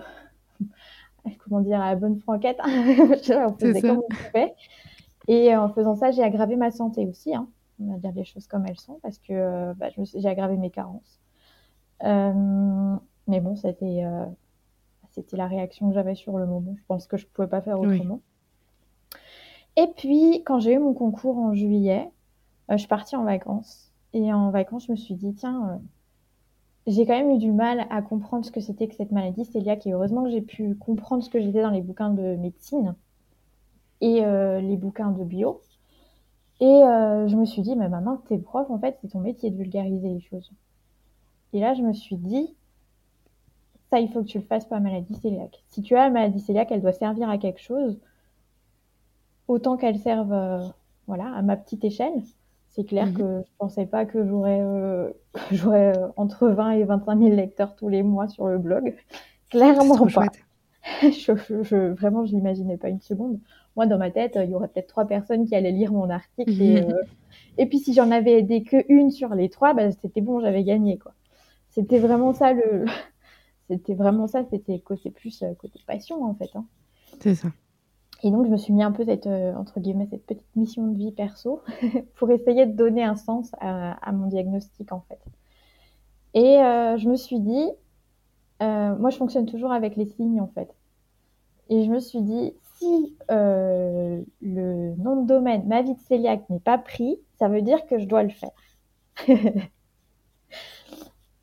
[1.39, 2.59] comment dire à la bonne franquette.
[2.65, 4.55] on C'est faisait comme on pouvait.
[5.27, 7.35] Et en faisant ça, j'ai aggravé ma santé aussi.
[7.35, 7.47] Hein.
[7.79, 10.57] On va dire les choses comme elles sont parce que euh, bah, suis- j'ai aggravé
[10.57, 11.19] mes carences.
[12.03, 12.95] Euh,
[13.27, 14.25] mais bon, c'était euh,
[15.11, 16.75] c'était la réaction que j'avais sur le moment.
[16.77, 17.99] Je pense que je pouvais pas faire Oui.
[19.77, 22.09] Et puis, quand j'ai eu mon concours en juillet,
[22.69, 23.91] euh, je suis partie en vacances.
[24.13, 25.77] Et en vacances, je me suis dit, tiens, euh,
[26.87, 29.85] j'ai quand même eu du mal à comprendre ce que c'était que cette maladie cœliaque.
[29.87, 32.95] Et heureusement que j'ai pu comprendre ce que j'étais dans les bouquins de médecine
[34.01, 35.61] et euh, les bouquins de bio.
[36.61, 36.65] Et
[37.27, 40.07] je me suis dit, mais que t'es prof, en fait, c'est ton métier de vulgariser
[40.07, 40.53] les choses.
[41.51, 42.55] Et là, je me suis dit,
[43.89, 45.63] ça, il faut que tu le fasses pour la maladie cœliaque.
[45.67, 47.99] Si tu as la maladie cœliaque, elle doit servir à quelque chose,
[49.47, 50.59] autant qu'elle serve euh,
[51.07, 52.13] voilà, à ma petite échelle.
[52.69, 53.13] C'est clair Mhm.
[53.13, 55.09] que je pensais pas que j'aurais euh,
[55.67, 58.95] euh, entre 20 et 25 000 lecteurs tous les mois sur le blog.
[59.49, 60.27] Clairement pas.
[61.01, 63.39] je, je, vraiment, je l'imaginais pas une seconde.
[63.75, 66.61] Moi, dans ma tête, il y aurait peut-être trois personnes qui allaient lire mon article.
[66.61, 67.01] Et, euh,
[67.57, 70.63] et puis, si j'en avais aidé que une sur les trois, bah, c'était bon, j'avais
[70.63, 70.97] gagné.
[70.97, 71.13] quoi.
[71.69, 72.85] C'était vraiment ça le.
[73.69, 76.51] C'était vraiment ça, c'était côté plus euh, côté passion en fait.
[76.55, 76.65] Hein.
[77.19, 77.47] C'est ça.
[78.23, 80.87] Et donc je me suis mis un peu cette euh, entre guillemets cette petite mission
[80.87, 81.61] de vie perso
[82.15, 85.19] pour essayer de donner un sens à, mon diagnostic en fait.
[86.33, 86.57] Et
[86.97, 87.69] je me suis dit,
[88.59, 90.73] moi je fonctionne toujours avec les signes en fait.
[91.69, 96.49] Et je me suis dit, si euh, le nom de domaine ma vie de cœliaque
[96.49, 98.51] n'est pas pris, ça veut dire que je dois le faire.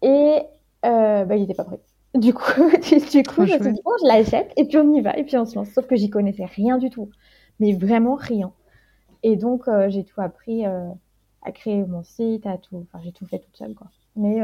[0.02, 0.42] et
[0.84, 1.78] euh, bah, il n'était pas pris.
[2.14, 2.42] Du coup,
[3.12, 5.24] du, coup je me suis dit, bon, je l'achète et puis on y va et
[5.24, 5.70] puis on se lance.
[5.70, 7.10] Sauf que j'y connaissais rien du tout,
[7.58, 8.52] mais vraiment rien.
[9.22, 12.86] Et donc, euh, j'ai tout appris à créer mon site, à tout.
[12.88, 13.88] Enfin, j'ai tout fait toute seule, quoi.
[14.16, 14.42] Mais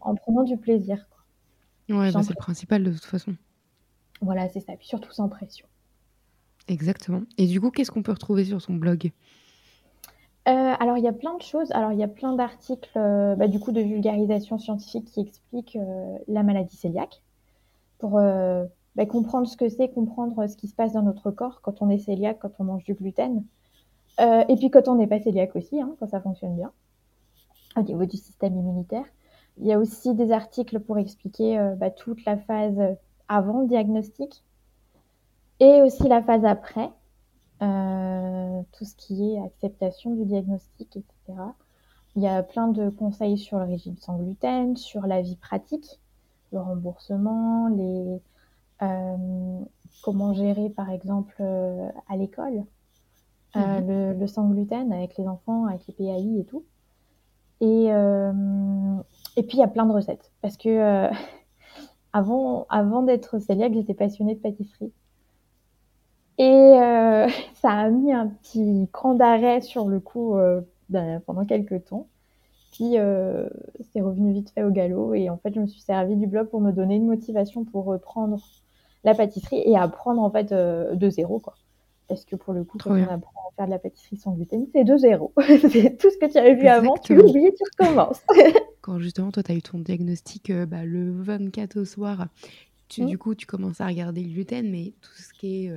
[0.00, 1.06] en prenant du plaisir.
[1.10, 1.98] Quoi.
[1.98, 3.36] Ouais, bah, c'est le principal de toute façon.
[4.20, 4.74] Voilà, c'est ça.
[4.76, 5.66] Puis surtout sans pression.
[6.68, 7.22] Exactement.
[7.36, 9.10] Et du coup, qu'est-ce qu'on peut retrouver sur son blog?
[10.46, 11.70] Euh, alors il y a plein de choses.
[11.72, 15.76] Alors il y a plein d'articles, euh, bah, du coup, de vulgarisation scientifique qui expliquent
[15.76, 17.22] euh, la maladie cœliaque
[17.98, 18.20] pour
[18.96, 21.88] bah, comprendre ce que c'est, comprendre ce qui se passe dans notre corps quand on
[21.88, 23.42] est cœliaque, quand on mange du gluten,
[24.18, 26.70] et puis quand on n'est pas cœliaque aussi, hein, quand ça fonctionne bien
[27.76, 29.06] au niveau du système immunitaire.
[29.56, 32.78] Il y a aussi des articles pour expliquer bah, toute la phase
[33.28, 34.44] avant le diagnostic
[35.60, 36.90] et aussi la phase après,
[37.62, 41.40] euh, tout ce qui est acceptation du diagnostic, etc.
[42.16, 46.00] Il y a plein de conseils sur le régime sans gluten, sur la vie pratique,
[46.52, 48.20] le remboursement, les
[48.82, 49.60] euh,
[50.02, 52.64] comment gérer par exemple euh, à l'école
[53.54, 53.86] mhm.
[53.86, 56.64] le, le, sans gluten avec les enfants, avec les PAI et tout.
[57.60, 57.86] Et,
[59.36, 61.08] et puis il y a plein de recettes parce que
[62.12, 64.92] avant, avant d'être cœliaque, j'étais passionnée de pâtisserie.
[66.38, 71.44] Et euh, ça a mis un petit cran d'arrêt sur le coup euh, ben, pendant
[71.44, 72.08] quelques temps.
[72.72, 73.48] Puis euh,
[73.92, 76.48] c'est revenu vite fait au galop et en fait je me suis servi du blog
[76.48, 78.42] pour me donner une motivation pour reprendre
[79.04, 81.54] la pâtisserie et apprendre en fait de zéro quoi.
[82.08, 84.66] Parce que pour le coup, quand on apprend à faire de la pâtisserie sans gluten,
[84.74, 85.32] c'est de zéro.
[85.70, 88.20] c'est tout ce que tu avais vu avant, tu l'oublies, tu recommences.
[88.82, 92.26] quand justement, toi, tu as eu ton diagnostic bah, le 24 au soir,
[92.88, 93.06] tu, mmh.
[93.06, 95.72] du coup, tu commences à regarder le gluten, mais tout ce qui est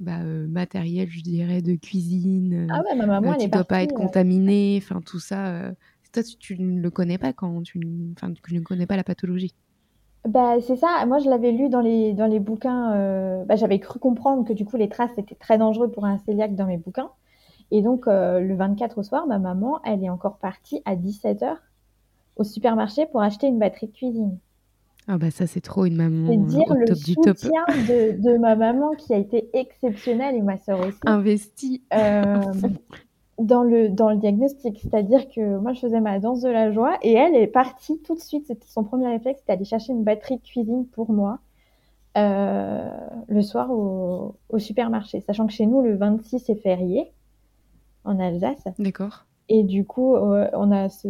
[0.00, 3.94] bah, matériel, je dirais, de cuisine, ah ouais, ma maman, elle ne doit pas être
[3.94, 5.72] contaminé, enfin tout ça.
[6.12, 9.54] toi, tu, ne le connais pas quand tu, tu ne connais pas la pathologie.
[10.26, 11.04] Bah, c'est ça.
[11.06, 13.44] Moi, je l'avais lu dans les, dans les bouquins.
[13.44, 16.54] bah, j'avais cru comprendre que du coup, les traces étaient très dangereux pour un cœliaque
[16.54, 17.10] dans mes bouquins.
[17.70, 21.56] Et donc, le 24 au soir, ma maman, elle est encore partie à 17h
[22.36, 24.38] au supermarché pour acheter une batterie de cuisine.
[25.06, 27.36] Ah bah ça c'est trop une maman C'est dire au le top du top.
[27.36, 30.98] soutien de, de, ma maman qui a été exceptionnelle et ma sœur aussi.
[31.04, 31.82] Investie.
[31.92, 32.40] Euh,
[33.38, 36.96] dans le dans le diagnostic, c'est-à-dire que moi je faisais ma danse de la joie
[37.02, 38.46] et elle est partie tout de suite.
[38.46, 41.38] C'était son premier réflexe, c'était d'aller chercher une batterie de cuisine pour moi
[42.16, 42.88] euh,
[43.28, 47.12] le soir au, au supermarché, sachant que chez nous le 26 c'est férié
[48.04, 48.64] en Alsace.
[48.78, 49.26] D'accord.
[49.48, 51.08] Et du coup, on, a ce,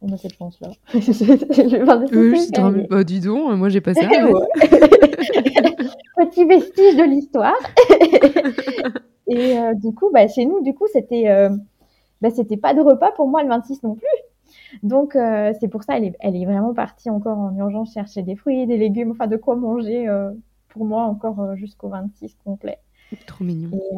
[0.00, 0.70] on a cette chance-là.
[2.58, 4.00] euh, bah, dis donc, moi j'ai pas ça.
[6.16, 7.54] Petit vestige de l'histoire.
[9.28, 11.50] et euh, du coup, bah, chez nous, du coup, c'était euh,
[12.20, 14.06] bah, c'était pas de repas pour moi le 26 non plus.
[14.82, 18.22] Donc euh, c'est pour ça, elle est, elle est vraiment partie encore en urgence chercher
[18.22, 20.08] des fruits, des légumes, enfin de quoi manger
[20.68, 22.78] pour moi encore jusqu'au 26 complet.
[23.26, 23.70] Trop mignon.
[23.72, 23.96] Et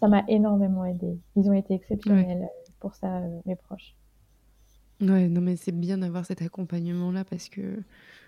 [0.00, 1.18] ça m'a énormément aidé.
[1.36, 2.48] Ils ont été exceptionnels
[2.84, 3.96] pour ça, euh, mes proches.
[5.00, 7.82] Ouais, non, mais c'est bien d'avoir cet accompagnement-là parce que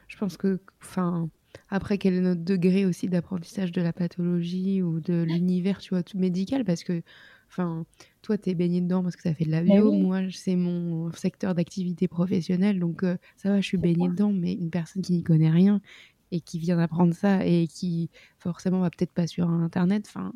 [0.08, 1.28] je pense que, enfin,
[1.68, 6.02] après, quel est notre degré aussi d'apprentissage de la pathologie ou de l'univers, tu vois,
[6.02, 7.02] tout médical Parce que,
[7.50, 7.84] enfin,
[8.22, 9.92] toi, tu es baigné dedans parce que ça fait de la bah bio.
[9.92, 14.54] Moi, c'est mon secteur d'activité professionnelle, donc euh, ça va, je suis baignée dedans, mais
[14.54, 15.82] une personne qui n'y connaît rien
[16.30, 20.32] et qui vient d'apprendre ça et qui, forcément, va peut-être pas sur Internet, enfin,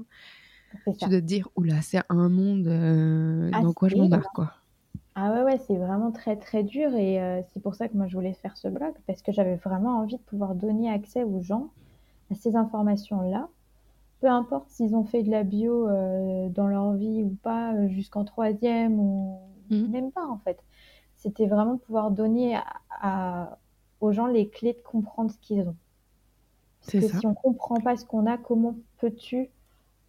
[0.85, 4.53] tu dois te dire, oula, c'est un monde euh, dans quoi je m'embarque, quoi.
[5.15, 6.95] Ah ouais, ouais, c'est vraiment très, très dur.
[6.95, 9.57] Et euh, c'est pour ça que moi, je voulais faire ce blog, parce que j'avais
[9.57, 11.71] vraiment envie de pouvoir donner accès aux gens
[12.31, 13.49] à ces informations-là.
[14.21, 18.25] Peu importe s'ils ont fait de la bio euh, dans leur vie ou pas, jusqu'en
[18.25, 19.39] troisième ou
[19.71, 19.87] mmh.
[19.89, 20.63] même pas, en fait.
[21.17, 22.59] C'était vraiment pouvoir donner
[23.03, 23.59] à,
[24.01, 25.77] aux gens les clés de comprendre ce qu'ils ont.
[26.81, 29.51] Parce que si on comprend pas ce qu'on a, comment peux-tu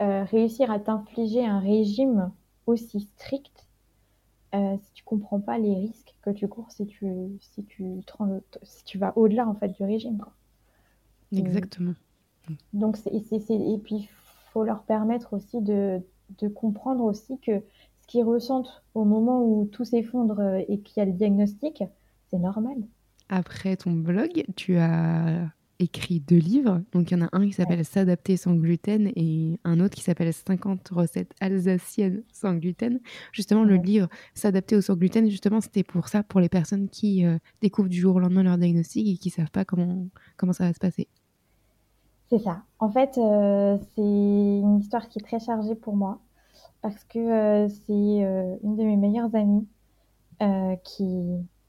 [0.02, 2.32] euh, réussir à t'infliger un régime
[2.66, 3.68] aussi strict
[4.54, 7.08] euh, si tu comprends pas les risques que tu cours si tu
[7.40, 8.02] si tu
[8.64, 10.34] si tu vas au-delà en fait du régime quoi.
[11.32, 11.94] Exactement.
[12.74, 14.10] Donc, c'est, et puis, il
[14.52, 16.02] faut leur permettre aussi de,
[16.40, 17.60] de comprendre aussi que
[18.02, 21.84] ce qu'ils ressentent au moment où tout s'effondre euh, et qu'il y a le diagnostic,
[22.30, 22.78] c'est normal.
[23.30, 25.50] Après ton blog, tu as
[25.82, 26.82] écrit deux livres.
[26.92, 30.02] Donc, il y en a un qui s'appelle S'adapter sans gluten et un autre qui
[30.02, 33.00] s'appelle 50 recettes alsaciennes sans gluten.
[33.32, 37.26] Justement, le livre S'adapter au sans gluten, justement, c'était pour ça, pour les personnes qui
[37.26, 40.54] euh, découvrent du jour au lendemain leur diagnostic et qui ne savent pas comment, comment
[40.54, 41.08] ça va se passer.
[42.30, 42.64] C'est ça.
[42.80, 46.20] En fait, euh, c'est une histoire qui est très chargée pour moi
[46.82, 49.68] parce que euh, c'est une de mes meilleures amies
[50.84, 51.06] qui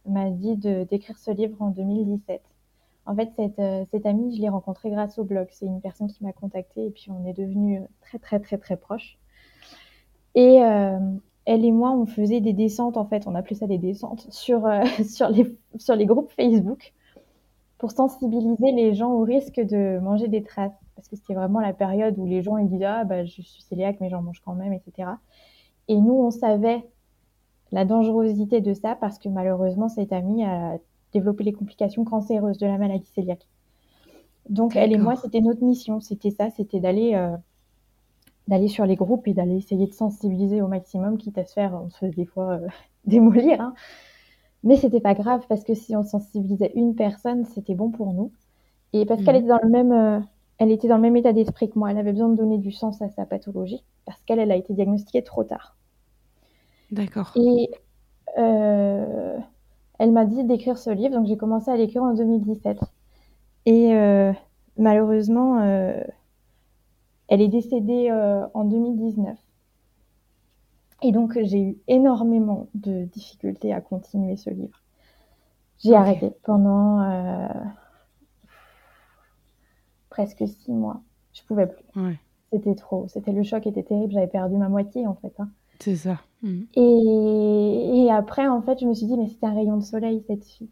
[0.06, 2.40] m'a dit de d'écrire ce livre en 2017.
[3.04, 5.48] En fait, cette, euh, cette amie, je l'ai rencontrée grâce au blog.
[5.50, 8.76] C'est une personne qui m'a contactée et puis on est devenus très, très, très, très
[8.76, 9.18] proches.
[10.34, 10.98] Et euh,
[11.44, 14.66] elle et moi, on faisait des descentes, en fait, on appelait ça des descentes, sur,
[14.66, 16.92] euh, sur, les, sur les groupes Facebook
[17.78, 20.72] pour sensibiliser les gens au risque de manger des traces.
[20.94, 23.64] Parce que c'était vraiment la période où les gens ils disaient Ah, bah, je suis
[23.68, 25.08] cœliaque, mais j'en mange quand même, etc.
[25.88, 26.84] Et nous, on savait
[27.72, 30.78] la dangerosité de ça parce que malheureusement, cette amie a
[31.12, 33.46] développer les complications cancéreuses de la maladie cœliaque.
[34.48, 37.36] Donc elle et moi, c'était notre mission, c'était ça, c'était d'aller euh,
[38.48, 41.80] d'aller sur les groupes et d'aller essayer de sensibiliser au maximum, quitte à se faire,
[41.80, 42.68] on se fait des fois euh,
[43.04, 43.60] démolir.
[43.60, 43.74] Hein.
[44.64, 48.32] Mais c'était pas grave parce que si on sensibilisait une personne, c'était bon pour nous.
[48.92, 50.20] Et parce qu'elle était dans le même, euh,
[50.58, 52.72] elle était dans le même état d'esprit que moi, elle avait besoin de donner du
[52.72, 55.76] sens à sa pathologie parce qu'elle, elle a été diagnostiquée trop tard.
[56.90, 57.32] D'accord.
[57.36, 57.70] Et
[59.98, 62.78] elle m'a dit d'écrire ce livre, donc j'ai commencé à l'écrire en 2017.
[63.66, 64.32] Et euh,
[64.76, 66.02] malheureusement, euh,
[67.28, 69.38] elle est décédée euh, en 2019.
[71.04, 74.80] Et donc j'ai eu énormément de difficultés à continuer ce livre.
[75.78, 77.48] J'ai arrêté pendant
[80.10, 81.00] presque six mois.
[81.32, 82.18] Je pouvais plus.
[82.52, 83.08] C'était trop.
[83.08, 84.12] C'était le choc était terrible.
[84.12, 85.32] J'avais perdu ma moitié en fait.
[85.40, 85.48] Hein.
[85.82, 86.20] C'est ça.
[86.44, 86.60] Mmh.
[86.76, 90.44] Et, après, en fait, je me suis dit, mais c'était un rayon de soleil, cette
[90.44, 90.70] fille.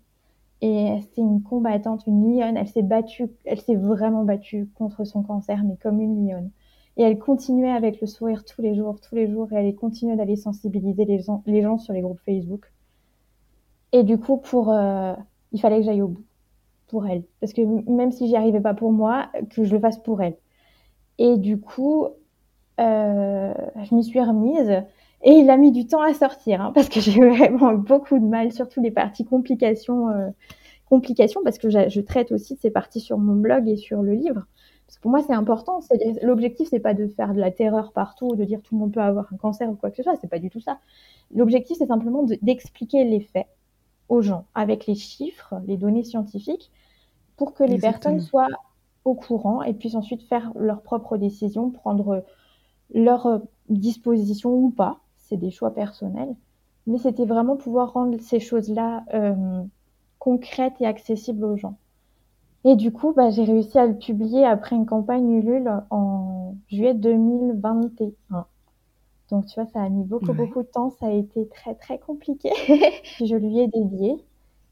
[0.62, 2.56] Et c'est une combattante, une lionne.
[2.56, 6.50] Elle s'est battue, elle s'est vraiment battue contre son cancer, mais comme une lionne.
[6.96, 10.14] Et elle continuait avec le sourire tous les jours, tous les jours, et elle continuait
[10.14, 12.70] d'aller sensibiliser les gens, les gens sur les groupes Facebook.
[13.90, 15.14] Et du coup, pour, euh,
[15.50, 16.24] il fallait que j'aille au bout
[16.86, 19.98] pour elle, parce que même si j'y arrivais pas pour moi, que je le fasse
[19.98, 20.36] pour elle.
[21.18, 22.06] Et du coup,
[22.78, 24.84] euh, je m'y suis remise.
[25.22, 28.24] Et il a mis du temps à sortir, hein, parce que j'ai vraiment beaucoup de
[28.24, 30.28] mal, surtout les parties complications, euh,
[30.88, 34.12] complications, parce que je traite aussi de ces parties sur mon blog et sur le
[34.12, 34.46] livre.
[34.86, 35.78] Parce que pour moi, c'est important.
[36.22, 39.00] L'objectif, c'est pas de faire de la terreur partout, de dire tout le monde peut
[39.00, 40.16] avoir un cancer ou quoi que ce soit.
[40.20, 40.80] C'est pas du tout ça.
[41.32, 43.46] L'objectif, c'est simplement d'expliquer les faits
[44.08, 46.72] aux gens avec les chiffres, les données scientifiques,
[47.36, 48.48] pour que les personnes soient
[49.04, 52.24] au courant et puissent ensuite faire leurs propres décisions, prendre
[52.92, 54.98] leur disposition ou pas
[55.30, 56.34] c'est des choix personnels.
[56.86, 59.62] Mais c'était vraiment pouvoir rendre ces choses-là euh,
[60.18, 61.78] concrètes et accessibles aux gens.
[62.64, 66.94] Et du coup, bah, j'ai réussi à le publier après une campagne Ulule en juillet
[66.94, 68.46] 2021.
[69.30, 70.90] Donc, tu vois, ça a mis beaucoup, beaucoup de temps.
[70.90, 72.50] Ça a été très, très compliqué.
[73.18, 74.16] je lui ai dédié.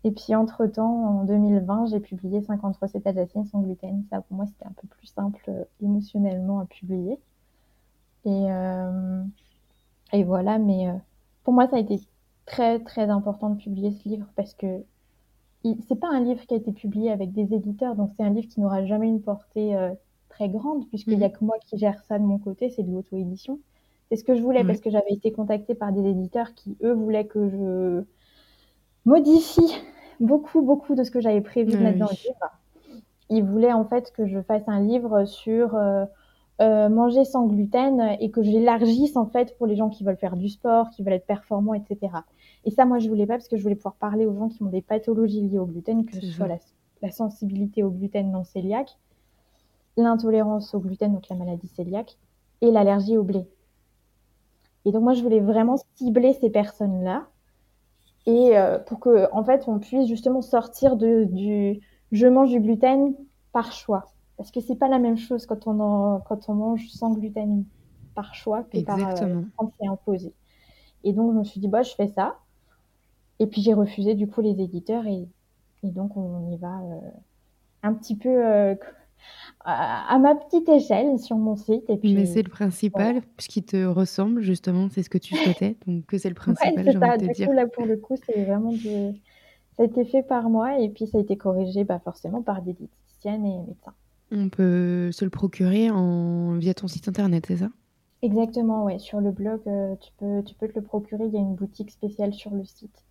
[0.05, 4.05] Et puis, entre-temps, en 2020, j'ai publié 50 recettes alsaciennes sans gluten.
[4.11, 7.19] Ça, pour moi, c'était un peu plus simple euh, émotionnellement à publier.
[8.25, 9.23] Et, euh,
[10.13, 10.93] et voilà, mais euh,
[11.45, 12.01] pour moi, ça a été
[12.47, 14.83] très, très important de publier ce livre parce que
[15.87, 18.49] c'est pas un livre qui a été publié avec des éditeurs, donc c'est un livre
[18.49, 19.93] qui n'aura jamais une portée euh,
[20.29, 21.33] très grande puisqu'il n'y a mmh.
[21.33, 23.59] que moi qui gère ça de mon côté, c'est de l'auto-édition.
[24.09, 26.95] C'est ce que je voulais parce que j'avais été contactée par des éditeurs qui, eux,
[26.95, 28.05] voulaient que je
[29.05, 29.75] modifie
[30.19, 33.03] beaucoup, beaucoup de ce que j'avais prévu de mettre dans le livre.
[33.29, 36.07] Ils voulaient en fait que je fasse un livre sur euh,
[36.61, 40.37] euh, manger sans gluten et que j'élargisse en fait pour les gens qui veulent faire
[40.37, 42.13] du sport, qui veulent être performants, etc.
[42.65, 44.63] Et ça, moi, je voulais pas parce que je voulais pouvoir parler aux gens qui
[44.63, 48.99] ont des pathologies liées au gluten, que ce soit la, sensibilité au gluten non cœliaque,
[49.97, 52.17] l'intolérance au gluten, donc la maladie cœliaque,
[52.61, 53.47] et l'allergie au blé.
[54.85, 57.27] Et donc moi, je voulais vraiment cibler ces personnes-là
[58.27, 62.61] et euh, pour que, en fait, on puisse justement sortir de, du je mange du
[62.61, 63.15] gluten
[63.53, 64.07] par choix.
[64.39, 67.65] Parce que c'est pas la même chose quand on, quand on mange sans gluten
[68.15, 70.33] par choix que par euh, quand c'est imposé.
[71.03, 72.39] Et donc, je me suis dit, bah, je fais ça.
[73.41, 75.07] Et puis, j'ai refusé, du coup, les éditeurs.
[75.07, 75.27] Et,
[75.83, 77.01] et donc, on y va euh,
[77.83, 78.77] un petit peu euh,
[79.65, 81.91] à, ma petite échelle sur mon site.
[81.91, 85.77] Et puis, Mais c'est le principal, puisqu'il te ressemble, justement, c'est ce que tu souhaitais.
[85.89, 87.17] Donc, c'est le principal, ouais, c'est ça.
[87.17, 89.21] Du coup, là, pour le coup, c'est vraiment du...
[89.77, 92.63] Ça a été fait par moi et puis ça a été corrigé bah, forcément par
[92.63, 93.95] des diététiciennes et médecins.
[94.31, 96.57] On peut se le procurer en...
[96.59, 97.71] via ton site internet, c'est ça?
[98.23, 98.99] Exactement, ouais.
[98.99, 101.25] Sur le blog, euh, tu peux, tu peux te le procurer.
[101.27, 103.05] Il y a une boutique spéciale sur le site.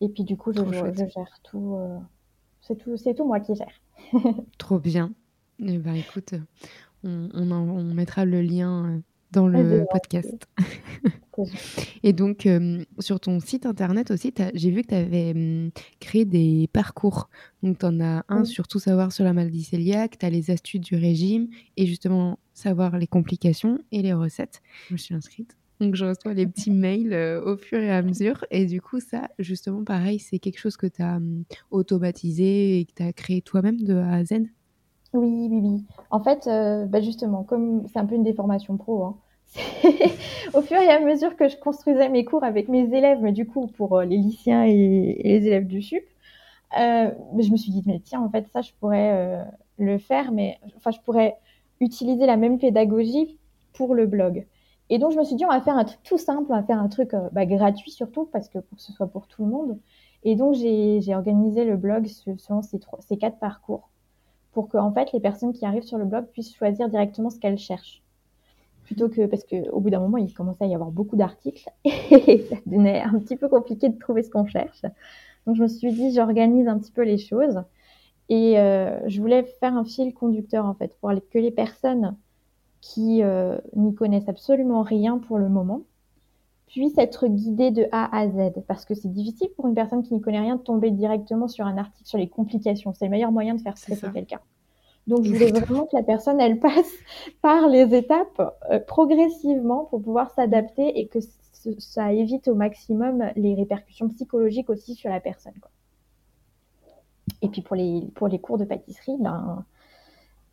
[0.00, 1.76] Et puis du coup, je, je- gère tout.
[1.76, 1.98] euh,
[2.62, 3.82] c'est tout, c'est tout moi qui gère.
[4.58, 5.14] Trop bien.
[5.60, 6.34] Eh ben, écoute,
[7.04, 9.00] on, on, en- on mettra le lien euh,
[9.34, 10.46] dans Ah, le podcast.
[12.02, 16.68] Et donc, euh, sur ton site internet aussi, j'ai vu que tu avais créé des
[16.72, 17.28] parcours.
[17.62, 20.50] Donc, tu en as un sur tout savoir sur la maladie cœliaque, tu as les
[20.50, 24.62] astuces du régime et justement savoir les complications et les recettes.
[24.90, 25.56] Je suis inscrite.
[25.80, 28.44] Donc, je reçois les petits mails euh, au fur et à mesure.
[28.50, 31.18] Et du coup, ça, justement, pareil, c'est quelque chose que tu as
[31.70, 34.34] automatisé et que tu as créé toi-même de A à Z?
[35.12, 35.86] Oui, oui, oui.
[36.10, 39.23] En fait, euh, bah justement, comme c'est un peu une déformation pro, hein,
[40.54, 43.46] au fur et à mesure que je construisais mes cours avec mes élèves, mais du
[43.46, 46.04] coup pour euh, les lycéens et, les élèves du SUP,
[46.78, 49.44] euh, je me suis dit, mais tiens, en fait, ça, je pourrais euh,
[49.78, 51.36] le faire, mais enfin, je pourrais
[51.80, 53.38] utiliser la même pédagogie
[53.74, 54.46] pour le blog.
[54.90, 56.62] Et donc, je me suis dit, on va faire un truc tout simple, on va
[56.62, 59.50] faire un truc bah, gratuit surtout, parce que pour que ce soit pour tout le
[59.50, 59.78] monde.
[60.24, 63.90] Et donc, j'ai organisé le blog se- selon ces, ces quatre parcours
[64.52, 67.38] pour que en fait les personnes qui arrivent sur le blog puissent choisir directement ce
[67.38, 68.03] qu'elles cherchent
[68.84, 71.68] plutôt que parce que au bout d'un moment il commençait à y avoir beaucoup d'articles
[71.84, 74.82] et ça devenait un petit peu compliqué de trouver ce qu'on cherche.
[75.46, 77.62] Donc je me suis dit j'organise un petit peu les choses
[78.28, 82.16] et euh, je voulais faire un fil conducteur en fait pour que les personnes
[82.80, 85.82] qui euh, n'y connaissent absolument rien pour le moment
[86.66, 88.62] puissent être guidées de A à Z.
[88.66, 91.66] Parce que c'est difficile pour une personne qui n'y connaît rien de tomber directement sur
[91.66, 92.92] un article sur les complications.
[92.92, 94.40] C'est le meilleur moyen de faire stresser quelqu'un
[95.06, 96.92] donc, je voulais vraiment que la personne, elle passe
[97.42, 101.18] par les étapes euh, progressivement pour pouvoir s'adapter et que
[101.78, 105.54] ça évite au maximum les répercussions psychologiques aussi sur la personne.
[105.60, 105.70] Quoi.
[107.42, 109.64] Et puis pour les, pour les cours de pâtisserie, ben,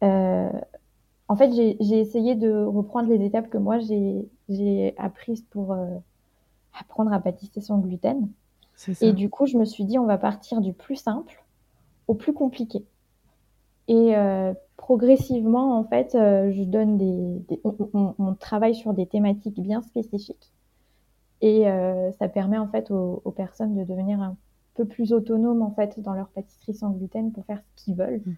[0.04, 0.50] euh,
[1.28, 5.74] en fait, j'ai j'ai essayé de reprendre les étapes que moi j'ai j'ai apprises pour
[5.74, 5.86] euh,
[6.78, 8.30] apprendre à pâtisser sans gluten.
[9.02, 11.44] Et du coup, je me suis dit, on va partir du plus simple
[12.08, 12.84] au plus compliqué.
[13.92, 18.94] Et euh, progressivement, en fait, euh, je donne des, des- on, on- on travaille sur
[18.94, 20.52] des thématiques bien spécifiques.
[21.42, 24.38] Et euh, ça permet en fait aux, aux personnes de devenir un
[24.76, 28.22] peu plus autonomes en fait dans leur pâtisserie sans gluten pour faire ce qu'ils veulent
[28.26, 28.34] Mm.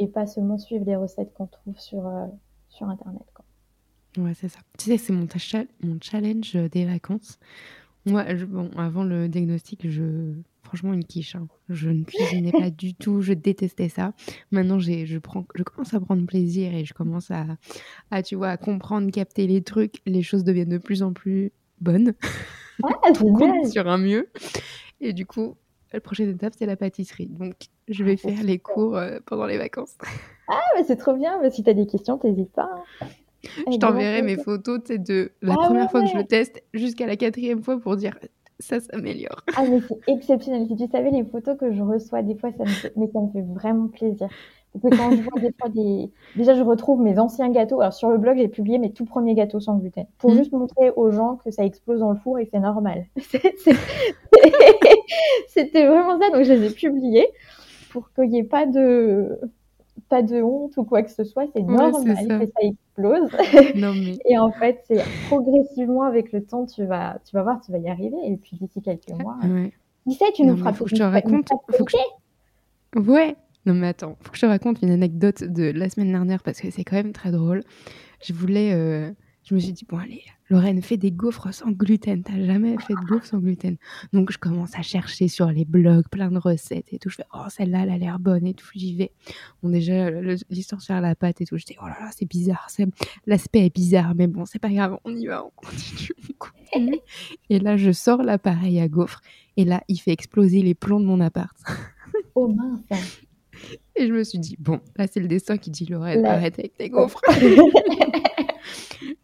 [0.00, 2.06] et pas seulement suivre les recettes qu'on trouve sur
[2.68, 3.22] sur internet.
[3.34, 3.44] Quoi.
[4.24, 4.58] Ouais, c'est ça.
[4.78, 5.26] Tu sais, c'est mon,
[6.02, 7.38] challenge des vacances.
[8.06, 10.32] Moi, je- bon, avant le diagnostic, je
[10.66, 11.34] franchement une quiche.
[11.36, 11.48] hein.
[11.68, 14.12] Je ne cuisinais pas du tout, je détestais ça.
[14.50, 17.46] Maintenant, j'ai, je prends, je commence à prendre plaisir et je commence à,
[18.10, 19.96] à, tu vois, à comprendre, capter les trucs.
[20.06, 22.12] Les choses deviennent de plus en plus bonnes.
[22.82, 24.28] Ah, compte sur un mieux.
[25.00, 25.56] Et du coup,
[25.92, 27.28] la prochaine étape, c'est la pâtisserie.
[27.28, 27.54] Donc,
[27.88, 28.74] je vais Ah, faire les super.
[28.74, 29.96] cours euh, pendant les vacances.
[30.48, 31.40] Ah, mais c'est trop bien.
[31.42, 32.68] Mais si tu as des questions, t'hésites pas.
[33.02, 33.08] hein.
[33.70, 37.16] Je t'enverrai mes photos de la Ah première fois que je le teste jusqu'à la
[37.16, 38.18] quatrième fois pour dire
[38.60, 39.44] ça s'améliore.
[39.54, 40.66] Ah, mais c'est exceptionnel.
[40.66, 43.20] Si tu savais les photos que je reçois, des fois, ça me fait, mais ça
[43.20, 44.28] me fait vraiment plaisir.
[44.72, 46.10] Parce que quand je vois des fois des.
[46.34, 47.80] Déjà, je retrouve mes anciens gâteaux.
[47.80, 50.06] Alors, sur le blog, j'ai publié mes tout premiers gâteaux sans gluten.
[50.18, 50.36] Pour Mhm.
[50.36, 53.06] juste montrer aux gens que ça explose dans le four et que c'est normal.
[55.48, 56.30] C'était vraiment ça.
[56.30, 57.26] Donc, je les ai publiés
[57.90, 59.38] pour qu'il n'y ait pas de.
[60.08, 61.46] Pas de honte ou quoi que ce soit.
[61.54, 62.38] C'est Ouais, normal ça.
[62.38, 63.30] que ça explose.
[63.74, 67.60] Non mais Et en fait, c'est progressivement avec le temps, tu vas, tu vas voir,
[67.60, 68.16] tu vas y arriver.
[68.24, 69.72] Et puis d'ici quelques mois, ouais.
[70.06, 73.36] qui sait, tu Non, nous feras faut que je te raconte, faut que je- Ouais.
[73.66, 76.60] Non mais attends, faut que je te raconte une anecdote de la semaine dernière parce
[76.60, 77.62] que c'est quand même très drôle.
[78.24, 79.10] Je voulais, euh,
[79.48, 82.22] je me suis dit bon allez, Lorraine fais des gaufres sans gluten.
[82.24, 83.76] T'as jamais fait de gaufres sans gluten.
[84.12, 87.10] Donc je commence à chercher sur les blogs plein de recettes et tout.
[87.10, 88.66] Je fais oh celle-là elle a l'air bonne et tout.
[88.74, 89.12] J'y vais.
[89.62, 90.10] Bon déjà
[90.50, 91.56] l'histoire sur la pâte et tout.
[91.58, 92.66] Je dis oh là là c'est bizarre,
[93.26, 96.98] l'aspect est bizarre mais bon c'est pas grave, on y va, on continue, on continue.
[97.48, 99.20] et là je sors l'appareil à gaufres
[99.56, 101.56] et là il fait exploser les plombs de mon appart.
[102.34, 103.20] Oh mince.
[103.94, 106.58] Et je me suis dit, bon, là, c'est le destin qui dit, Lorraine, Là- arrête
[106.58, 107.22] avec tes gaufres.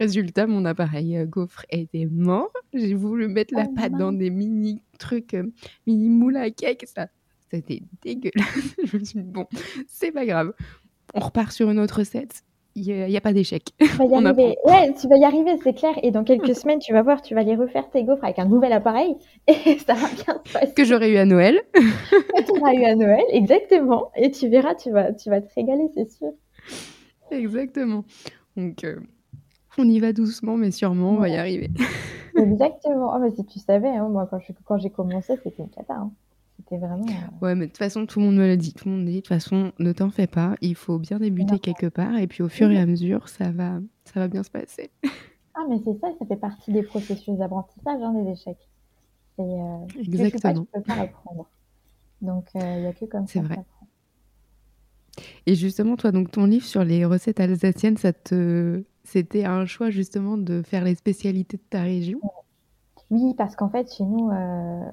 [0.00, 2.52] Résultat, mon appareil euh, gaufre était mort.
[2.72, 5.44] J'ai voulu mettre la Oh pâte dans des mini trucs, euh,
[5.86, 6.86] mini moules à cake.
[6.86, 7.08] Ça,
[7.50, 8.74] c'était dégueulasse.
[8.84, 9.46] je me suis dit, bon,
[9.86, 10.52] c'est pas grave.
[11.14, 12.42] On repart sur une autre recette.
[12.74, 13.64] Il n'y a, pas d'échec.
[13.78, 14.56] Tu vas y On arriver.
[14.64, 15.92] Ouais, tu vas y arriver, c'est clair.
[16.02, 18.46] Et dans quelques semaines, tu vas voir, tu vas aller refaire tes gaufres avec un
[18.46, 19.14] nouvel appareil.
[19.46, 20.72] Et ça va bien se passer.
[20.72, 21.60] que j'aurais eu à Noël.
[21.74, 24.10] Que tu auras eu à Noël, exactement.
[24.16, 26.32] Et tu verras, tu vas, tu vas te régaler, c'est sûr.
[27.30, 28.04] Exactement.
[28.56, 29.00] Donc, euh,
[29.78, 31.70] on y va doucement, mais sûrement, on va y arriver.
[32.36, 33.18] Exactement.
[33.18, 35.94] Mais si tu savais, hein, moi, quand je- quand j'ai commencé, c'était une cata.
[35.94, 36.10] hein.
[36.58, 37.04] C'était vraiment.
[37.06, 38.72] euh, Ouais, mais de toute façon, tout le monde me l'a dit.
[38.74, 40.54] Tout le monde dit, de toute façon, ne t'en fais pas.
[40.60, 42.16] Il faut bien débuter quelque part.
[42.18, 44.90] Et puis, au fur et à mesure, ça va, ça va bien se passer.
[45.54, 48.56] Ah, mais c'est ça, ça fait partie des processus d'apprentissage, hein, des échecs.
[49.36, 50.64] C'est, euh, Exactement.
[50.64, 51.46] tu peux pas apprendre.
[52.22, 53.56] Donc, euh, il n'y a que comme C'est ça vrai.
[53.56, 53.86] qu'on apprend.
[55.44, 58.82] Et justement, toi, donc ton livre sur les recettes alsaciennes, ça te...
[59.12, 62.20] c'était un choix justement de faire les spécialités de ta région?
[63.10, 64.84] Oui, parce qu'en fait, chez nous, euh,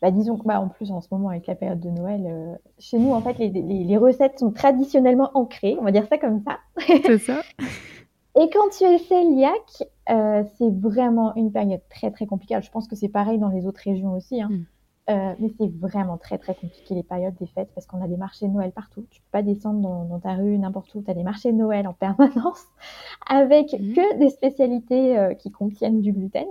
[0.00, 2.54] bah, disons que bah, en plus, en ce moment, avec la période de Noël, euh,
[2.78, 6.18] chez nous, en fait, les, les- les recettes sont traditionnellement ancrées, on va dire ça
[6.18, 6.58] comme ça.
[6.78, 7.42] C'est ça
[8.40, 12.54] Et quand tu es cœliaque, euh, c'est vraiment une période très très compliquée.
[12.54, 14.48] Alors, Je pense que c'est pareil dans les autres régions aussi, hein.
[14.50, 14.64] Mm.
[15.10, 18.16] Euh, mais c'est vraiment très très compliqué les périodes des fêtes parce qu'on a des
[18.16, 19.06] marchés de Noël partout.
[19.10, 21.02] Tu peux pas descendre dans, dans ta rue n'importe où.
[21.02, 22.64] Tu as des marchés de Noël en permanence
[23.26, 23.94] avec Mhm.
[23.94, 26.46] que des spécialités euh, qui contiennent du gluten.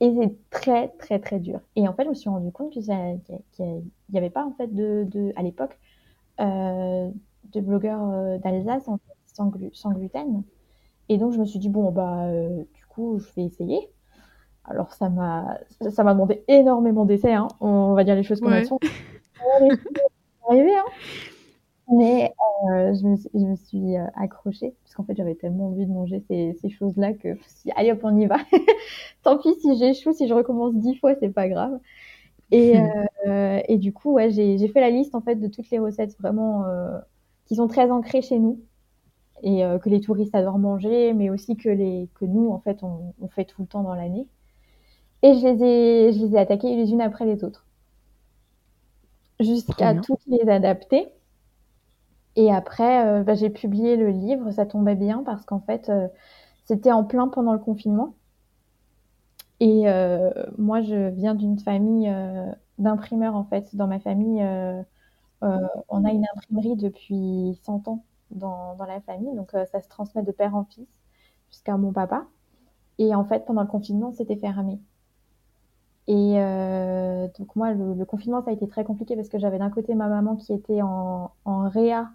[0.00, 1.60] Et c'est très très très dur.
[1.74, 2.80] Et en fait, je me suis rendu compte que
[3.52, 5.78] qu'il n'y avait pas en fait de, de à l'époque
[6.40, 7.10] euh,
[7.44, 10.44] de blogueurs euh, d'Alsace en fait, sans, glu- sans gluten.
[11.10, 13.80] Et donc, je me suis dit, bon, bah, euh, du coup, je vais essayer.
[14.68, 15.58] Alors, ça m'a,
[15.90, 17.48] ça m'a demandé énormément d'essais, hein.
[17.60, 18.80] On va dire les choses comme elles sont.
[20.48, 20.84] Arrivé, hein.
[21.88, 22.32] Mais
[22.72, 25.86] euh, je, me, suis- je me suis euh, accrochée, parce qu'en fait, j'avais tellement envie
[25.86, 28.38] de manger ces, ces choses-là que dit, allez hop, on y va.
[29.22, 31.78] Tant pis si j'échoue, si je recommence dix fois, c'est pas grave.
[32.52, 32.78] Et,
[33.26, 36.16] euh, et du coup, ouais, j'ai fait la liste en fait de toutes les recettes
[36.20, 36.98] vraiment euh,
[37.46, 38.60] qui sont très ancrées chez nous
[39.42, 42.82] et euh, que les touristes adorent manger, mais aussi que les que nous en fait
[42.84, 44.28] on, on fait tout le temps dans l'année.
[45.22, 47.66] Et je les ai je les ai attaquées les unes après les autres
[49.40, 51.08] jusqu'à toutes les adapter.
[52.36, 56.06] Et après, euh, bah, j'ai publié le livre, ça tombait bien parce qu'en fait, euh,
[56.66, 58.14] c'était en plein pendant le confinement.
[59.60, 62.12] Et euh, moi, je viens d'une famille
[62.78, 63.74] d'imprimeurs, en fait.
[63.76, 64.42] Dans ma famille,
[65.42, 69.34] on a une imprimerie depuis 100 ans dans, dans la famille.
[69.34, 70.88] Donc, ça se transmet de père en fils
[71.50, 72.26] jusqu'à mon papa.
[72.98, 74.80] Et en fait, pendant le confinement, c'était fermé.
[76.08, 79.58] Et euh, donc, moi, le, le confinement, ça a été très compliqué parce que j'avais
[79.58, 82.10] d'un côté ma maman qui était en, en réa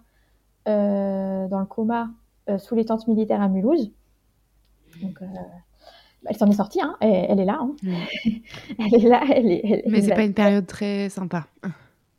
[0.68, 2.10] euh, dans le coma
[2.48, 3.90] euh, sous les tentes militaires à Mulhouse.
[5.02, 5.26] Donc, euh,
[6.26, 6.96] elle s'en est sortie, hein.
[7.00, 7.58] elle, elle est là.
[7.60, 7.74] hein.
[8.78, 9.60] Elle est là, elle est.
[9.64, 11.46] elle- Mais c'est pas une période très sympa.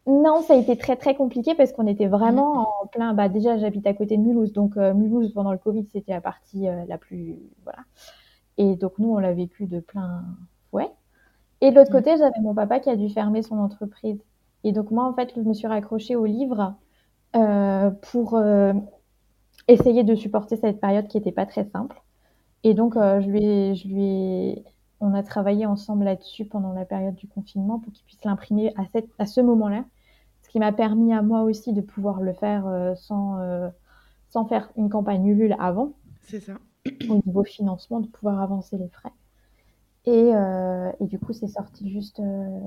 [0.05, 3.13] Non, ça a été très très compliqué parce qu'on était vraiment en plein.
[3.13, 6.19] Bah déjà, j'habite à côté de Mulhouse, donc euh, Mulhouse pendant le Covid, c'était la
[6.19, 7.79] partie euh, la plus voilà.
[8.57, 10.23] Et donc nous, on l'a vécu de plein
[10.69, 10.89] fouet.
[11.63, 11.97] Et de l'autre Mhm.
[11.99, 14.21] côté, j'avais mon papa qui a dû fermer son entreprise.
[14.65, 16.75] Et donc moi, en fait, je me suis raccrochée au livre
[17.35, 18.73] euh, pour euh,
[19.67, 22.01] essayer de supporter cette période qui n'était pas très simple.
[22.63, 24.65] Et donc, euh, je lui ai, je lui ai-
[25.01, 28.85] on a travaillé ensemble là-dessus pendant la période du confinement pour qu'il puisse l'imprimer à,
[28.93, 29.85] cette, à ce moment-là.
[30.43, 32.65] Ce qui m'a permis à moi aussi de pouvoir le faire
[32.97, 33.37] sans,
[34.29, 36.57] sans faire une campagne Ulule avant, C'est ça.
[37.07, 39.13] au niveau financement, de pouvoir avancer les frais.
[41.03, 42.59] Et, du coup, c'est sorti juste euh,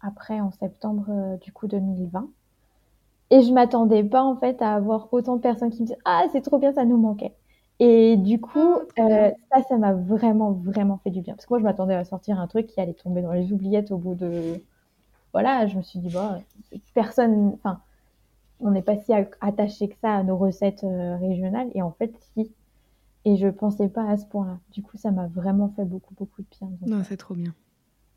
[0.00, 2.28] après, en septembre euh, du coup 2020.
[3.30, 6.24] Et je m'attendais pas en fait à avoir autant de personnes qui me disent Ah,
[6.32, 7.34] c'est trop bien, ça nous manquait.
[7.78, 11.34] Et du coup, Ah, euh, ça, ça m'a vraiment, vraiment fait du bien.
[11.34, 13.90] Parce que moi, je m'attendais à sortir un truc qui allait tomber dans les oubliettes
[13.90, 14.62] au bout de.
[15.32, 16.38] Voilà, je me suis dit, bah,
[16.94, 17.52] personne.
[17.54, 17.80] Enfin,
[18.60, 21.70] on n'est pas si attaché que ça à nos recettes euh, régionales.
[21.74, 22.50] Et en fait, si.
[23.26, 24.58] Et je pensais pas à ce point-là.
[24.72, 26.68] Du coup, ça m'a vraiment fait beaucoup, beaucoup de bien.
[26.80, 27.52] Donc, Non, euh, c'est trop bien.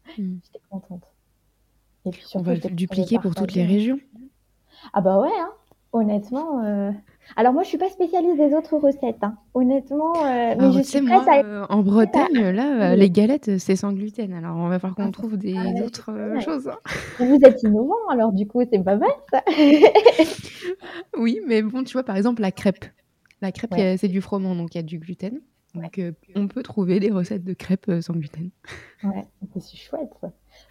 [0.18, 0.38] Mm.
[0.44, 1.04] j'étais contente.
[2.06, 4.00] Et puis On va le dupliquer pour toutes les régions.
[4.94, 5.50] Ah bah ouais, hein.
[5.92, 6.64] Honnêtement.
[6.64, 6.92] euh,
[7.36, 9.24] Alors moi, je suis pas spécialiste des autres recettes.
[9.24, 9.36] hein.
[9.54, 11.44] Honnêtement, euh, mais Alors, je sais, moi, à.
[11.44, 12.98] euh, en Bretagne, là, Oui.
[13.00, 14.34] les galettes, c'est sans gluten.
[14.34, 16.12] Alors, on va falloir qu'on Ah, trouve des ah ouais, autres
[16.46, 16.68] choses.
[16.70, 16.78] hein.
[17.20, 19.44] Vous êtes innovant, alors du coup, c'est pas mal ça.
[21.18, 22.86] Oui, mais bon, tu vois, par exemple, la crêpe.
[23.42, 23.96] La crêpe, Ouais.
[23.98, 25.40] c'est du froment, donc il y a du gluten.
[25.76, 28.50] Donc, euh, on peut trouver des recettes de crêpes euh, sans gluten.
[29.04, 29.28] Ouais,
[29.60, 30.12] c'est chouette.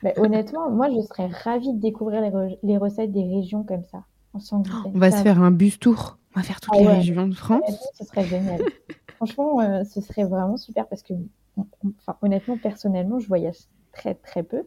[0.02, 3.84] Mais honnêtement, moi, je serais ravie de découvrir les, re- les recettes des régions comme
[3.84, 4.04] ça,
[4.34, 4.92] en sans gluten.
[4.94, 6.18] On va Ça, se faire un bus tour.
[6.34, 6.94] On va faire toutes Ah les ouais.
[6.96, 7.62] régions de France.
[7.94, 8.60] ce serait génial.
[9.16, 11.14] Franchement, euh, ce serait vraiment super parce que,
[11.56, 13.56] enfin, honnêtement, personnellement, je voyage
[13.92, 14.64] très très peu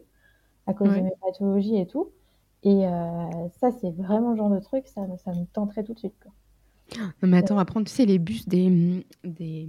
[0.66, 2.10] à cause de mes pathologies et tout.
[2.64, 5.92] Et euh, ça, c'est vraiment le genre de truc, ça, me- ça me tenterait tout
[5.94, 6.14] de suite.
[6.22, 6.32] quoi.
[6.98, 9.68] Non, mais attends, on va prendre, tu sais, les bus des, des,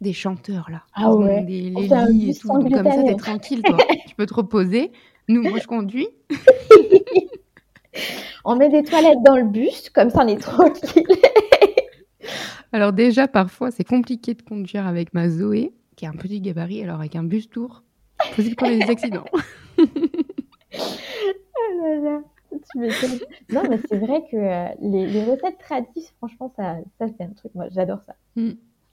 [0.00, 0.82] des chanteurs, là.
[0.94, 1.42] Ah ouais.
[1.42, 2.48] Des, les lits et tout.
[2.48, 3.76] Donc, comme ça, t'es tranquille, toi.
[4.08, 4.92] tu peux te reposer.
[5.28, 6.08] Nous, moi, je conduis.
[8.44, 11.06] On met des toilettes dans le bus, comme ça on est tranquille.
[12.72, 16.82] Alors, déjà, parfois, c'est compliqué de conduire avec ma Zoé, qui a un petit gabarit.
[16.82, 17.82] Alors, avec un bus tour,
[18.34, 19.24] possible qu'on ait des accidents.
[19.78, 19.84] là
[22.02, 22.20] là,
[22.72, 23.54] tu.
[23.54, 27.30] Non, mais c'est vrai que euh, les, les recettes traditionnelles, franchement, ça, ça c'est un
[27.30, 28.14] truc, moi j'adore ça.
[28.36, 28.50] Mm.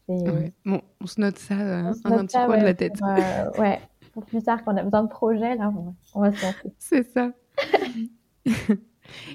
[0.07, 0.53] C'est- Ouais.
[0.65, 2.97] Bon, on se note ça euh, se un note petit ça, coin de la tête.
[2.97, 3.79] Pour, euh, ouais,
[4.13, 6.45] pour plus tard, quand on a besoin de projets, là, on va, on va se
[6.45, 6.71] lancer.
[6.77, 7.31] C'est ça.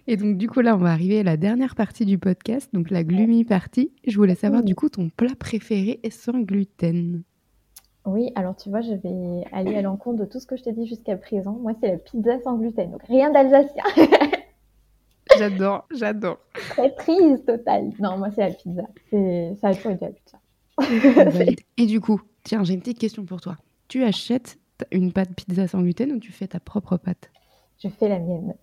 [0.07, 2.91] Et donc, du coup, là, on va arriver à la dernière partie du podcast, donc
[2.91, 3.93] la gloomy partie.
[4.07, 4.67] Je voulais savoir, Oui.
[4.67, 7.23] du coup, ton plat préféré est sans gluten.
[8.05, 10.73] Oui, alors tu vois, je vais aller à l'encontre de tout ce que je t'ai
[10.73, 11.53] dit jusqu'à présent.
[11.53, 13.85] Moi, c'est la pizza sans gluten, donc rien d'alsacien.
[15.39, 16.39] J'adore, j'adore.
[16.71, 17.91] Très triste, total.
[18.01, 18.83] Non, moi, c'est la pizza.
[19.11, 21.31] C'est, ça a toujours été la pizza.
[21.31, 21.61] Valide.
[21.79, 23.57] Et du coup, tiens, j'ai une petite question pour toi.
[23.89, 24.59] Tu achètes
[24.91, 27.31] une pâte pizza sans gluten ou tu fais ta propre pâte?
[27.83, 28.55] Je fais la mienne.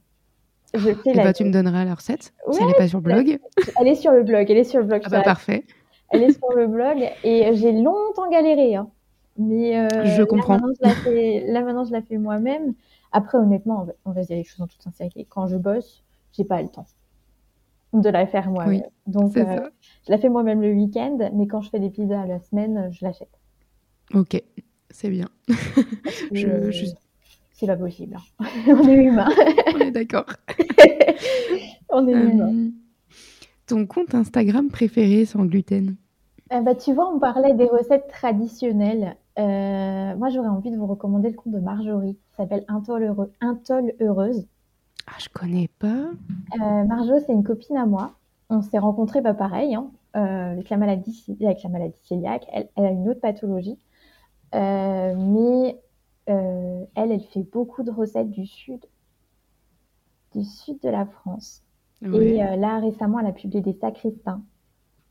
[0.76, 3.00] Je fais Et la bah, tu me donneras la recette si elle n'est pas sur
[3.00, 3.40] le blog.
[3.80, 5.02] Elle est sur le blog, elle est sur le blog.
[5.06, 5.66] Ah bah, parfait.
[6.12, 8.76] Elle est sur le blog et j'ai longtemps galéré.
[8.76, 8.90] hein.
[9.40, 10.54] Mais euh, Je là, comprends.
[10.54, 12.74] maintenant, je la fais, là, maintenant, je la fais moi-même.
[13.12, 15.26] Après, honnêtement, on va, on va dire les choses en toute sincérité.
[15.30, 16.86] Quand je bosse, j'ai pas le temps
[17.94, 18.84] de la faire moi-même.
[19.08, 19.70] Donc, euh,
[20.06, 22.90] je la fais moi-même le week-end, mais quand je fais des pizzas à la semaine,
[22.92, 23.32] je l'achète.
[24.14, 24.40] Ok,
[24.92, 25.30] c'est bien.
[26.32, 26.86] Je- euh, je-
[27.54, 28.16] C'est pas possible.
[28.40, 28.46] hein.
[28.68, 29.30] on est humain.
[29.74, 30.26] On est d'accord.
[31.90, 32.54] on est humain.
[32.54, 32.70] Euh,
[33.66, 35.96] ton compte Instagram préféré sans gluten?
[36.54, 39.16] Euh, bah, tu vois, on parlait des recettes traditionnelles.
[39.40, 43.32] Euh, moi, j'aurais envie de vous recommander le compte de Marjorie, qui s'appelle Intol Heureux-
[44.02, 44.46] Heureuse.
[45.08, 46.10] Ah, je connais pas.
[46.62, 48.12] Euh, Marjo, c'est une copine à moi.
[48.50, 52.46] On s'est rencontrés, pas pareil, hein, euh, avec la maladie, avec la maladie cœliaque.
[52.52, 53.78] Elle, elle a une autre pathologie,
[54.54, 55.80] mais
[56.26, 58.82] elle, elle fait beaucoup de recettes du sud,
[60.36, 61.64] du sud de la France.
[62.02, 64.42] Et là, récemment, elle a publié des sacristains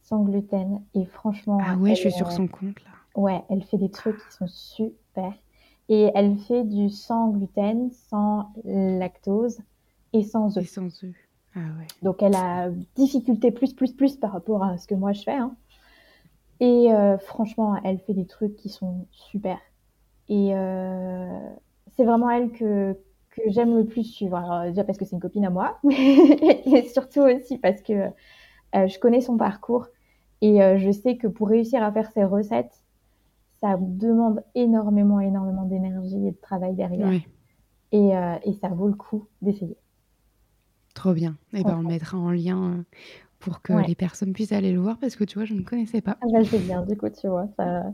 [0.02, 0.80] sans gluten.
[0.94, 2.90] Et franchement, Ah ouais, je suis sur son compte là.
[3.18, 5.32] Ouais, elle fait des trucs qui sont super.
[5.88, 9.58] Et elle fait du sans gluten, sans lactose
[10.12, 10.68] et sans Et œufs.
[10.68, 11.14] sans œufs.
[11.56, 11.86] Ah ouais.
[12.02, 15.32] Donc elle a difficulté plus, plus, plus par rapport à ce que moi je fais.
[15.32, 15.56] hein.
[16.60, 19.58] Et euh, franchement, elle fait des trucs qui sont super.
[20.28, 21.38] Et euh,
[21.96, 22.96] c'est vraiment elle que,
[23.30, 24.36] que j'aime le plus suivre.
[24.36, 27.92] Alors, déjà parce que c'est une copine à moi, mais surtout aussi parce que
[28.74, 29.86] euh, je connais son parcours
[30.40, 32.77] et je sais que pour réussir à faire ses recettes,
[33.60, 37.12] ça demande énormément, énormément d'énergie et de travail derrière.
[37.12, 37.28] Ouais,
[37.92, 39.78] Et, euh, et ça vaut le coup d'essayer.
[40.94, 41.38] trop bien.
[41.52, 42.82] Et ben, on le mettra en lien euh,
[43.38, 43.86] pour que Ouais.
[43.86, 46.18] les personnes puissent aller le voir parce que tu vois, je ne connaissais pas.
[46.20, 47.92] Ah bah, c'est bien, du coup, tu vois, ça,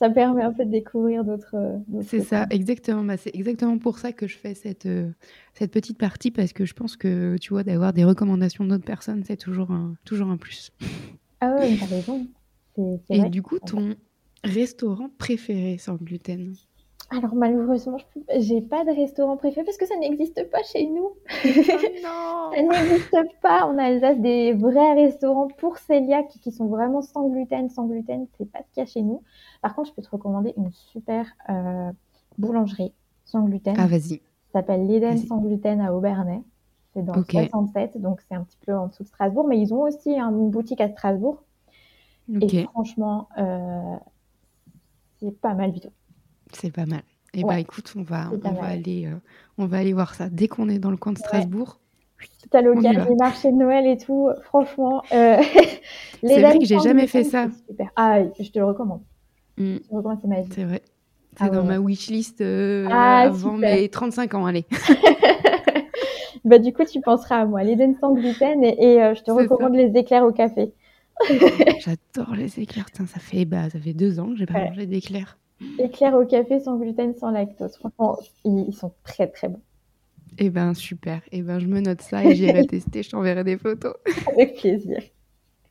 [0.00, 1.56] ça permet un peu de découvrir d'autres.
[1.88, 3.04] d'autres C'est ça, exactement.
[3.04, 5.12] Bah, c'est exactement pour ça que je fais cette, euh,
[5.54, 9.22] cette petite partie parce que je pense que tu vois, d'avoir des recommandations d'autres personnes,
[9.24, 10.72] c'est toujours un, toujours un plus.
[11.40, 12.28] Ah ouais, t'as raison.
[12.78, 13.30] Et vrai.
[13.30, 13.96] du coup, ton
[14.44, 16.54] restaurant préféré sans gluten?
[17.10, 21.10] Alors, malheureusement, je j'ai pas de restaurant préféré parce que ça n'existe pas chez nous.
[22.02, 27.28] non Ça n'existe pas en Alsace des vrais restaurants pour cœliaques qui sont vraiment sans
[27.28, 29.22] gluten, sans gluten, c'est pas ce qu'il y a chez nous.
[29.60, 31.90] Par contre, je peux te recommander une super euh,
[32.38, 32.94] boulangerie
[33.26, 33.74] sans gluten.
[33.78, 34.22] Ah, vas-y.
[34.52, 36.42] Ça s'appelle l'Eden sans gluten à Aubernais.
[36.94, 37.32] C'est dans le Ok.
[37.32, 40.50] 67, donc c'est un petit peu en dessous de Strasbourg, mais ils ont aussi une
[40.50, 41.42] boutique à Strasbourg.
[42.40, 43.96] Et franchement, euh,
[45.22, 45.92] c'est pas mal du tout.
[46.52, 47.02] c'est pas mal.
[47.34, 47.54] Et Ouais.
[47.54, 49.16] bah écoute, on va, C'est on va aller, euh,
[49.56, 51.78] on va aller voir ça dès qu'on est dans le coin de Strasbourg.
[52.42, 55.02] Tout à y l'occasion, les marchés de Noël et tout, franchement.
[55.12, 55.38] Euh,
[56.22, 57.48] C'est vrai que j'ai jamais fait ça.
[57.68, 57.90] Super.
[57.96, 59.00] Ah, je te le recommande.
[59.56, 60.52] Mm, Je te le recommande, c'est magique.
[60.54, 60.82] c'est vrai.
[61.38, 61.68] C'est Ah dans ouais.
[61.68, 63.74] ma wishlist euh, Ah, avant super.
[63.76, 64.44] mes 35 ans.
[64.46, 64.66] Allez.
[66.44, 69.26] Bah, du coup, tu penseras à moi, l'Eden sans gluten, et, et, euh, je te
[69.26, 70.72] C'est recommande les éclairs au café.
[71.80, 72.86] J'adore les éclairs.
[72.86, 74.68] Putain, ça fait, bah, ça fait deux ans que j'ai pas Ouais.
[74.68, 75.38] mangé d'éclairs.
[75.78, 77.76] Éclairs au café sans gluten, sans lactose.
[77.76, 79.60] Franchement, ils, sont très très bons.
[80.38, 81.20] Eh ben super.
[81.30, 83.02] Eh ben je me note ça et j'irai tester.
[83.02, 83.94] Je t'enverrai des photos.
[84.32, 84.98] Avec plaisir.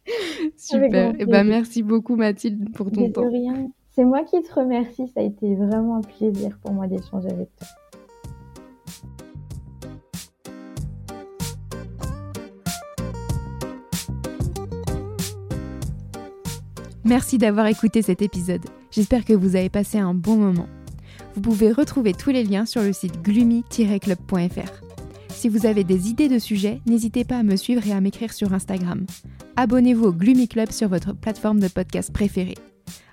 [0.58, 1.14] Super.
[1.20, 3.28] Eh ben merci beaucoup Mathilde pour ton de temps.
[3.30, 3.70] rien.
[3.92, 5.08] C'est moi qui te remercie.
[5.10, 7.68] Ça a été vraiment un plaisir pour moi d'échanger avec toi.
[17.04, 18.66] Merci d'avoir écouté cet épisode.
[18.92, 20.68] J'espère que vous avez passé un bon moment.
[21.36, 24.72] Vous pouvez retrouver tous les liens sur le site gloomy-club.fr.
[25.30, 28.34] Si vous avez des idées de sujets, n'hésitez pas à me suivre et à m'écrire
[28.34, 29.06] sur Instagram.
[29.56, 32.58] Abonnez-vous au Gloomy Club sur votre plateforme de podcast préférée.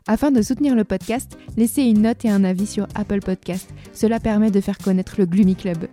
[0.07, 3.69] Afin de soutenir le podcast, laissez une note et un avis sur Apple Podcast.
[3.93, 5.87] Cela permet de faire connaître le Gloomy Club.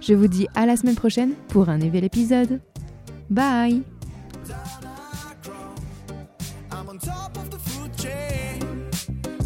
[0.00, 2.60] Je vous dis à la semaine prochaine pour un nouvel épisode.
[3.30, 3.82] Bye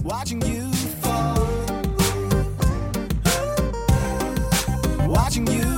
[0.06, 0.70] watching you
[1.02, 1.36] fall,
[5.08, 5.75] watching you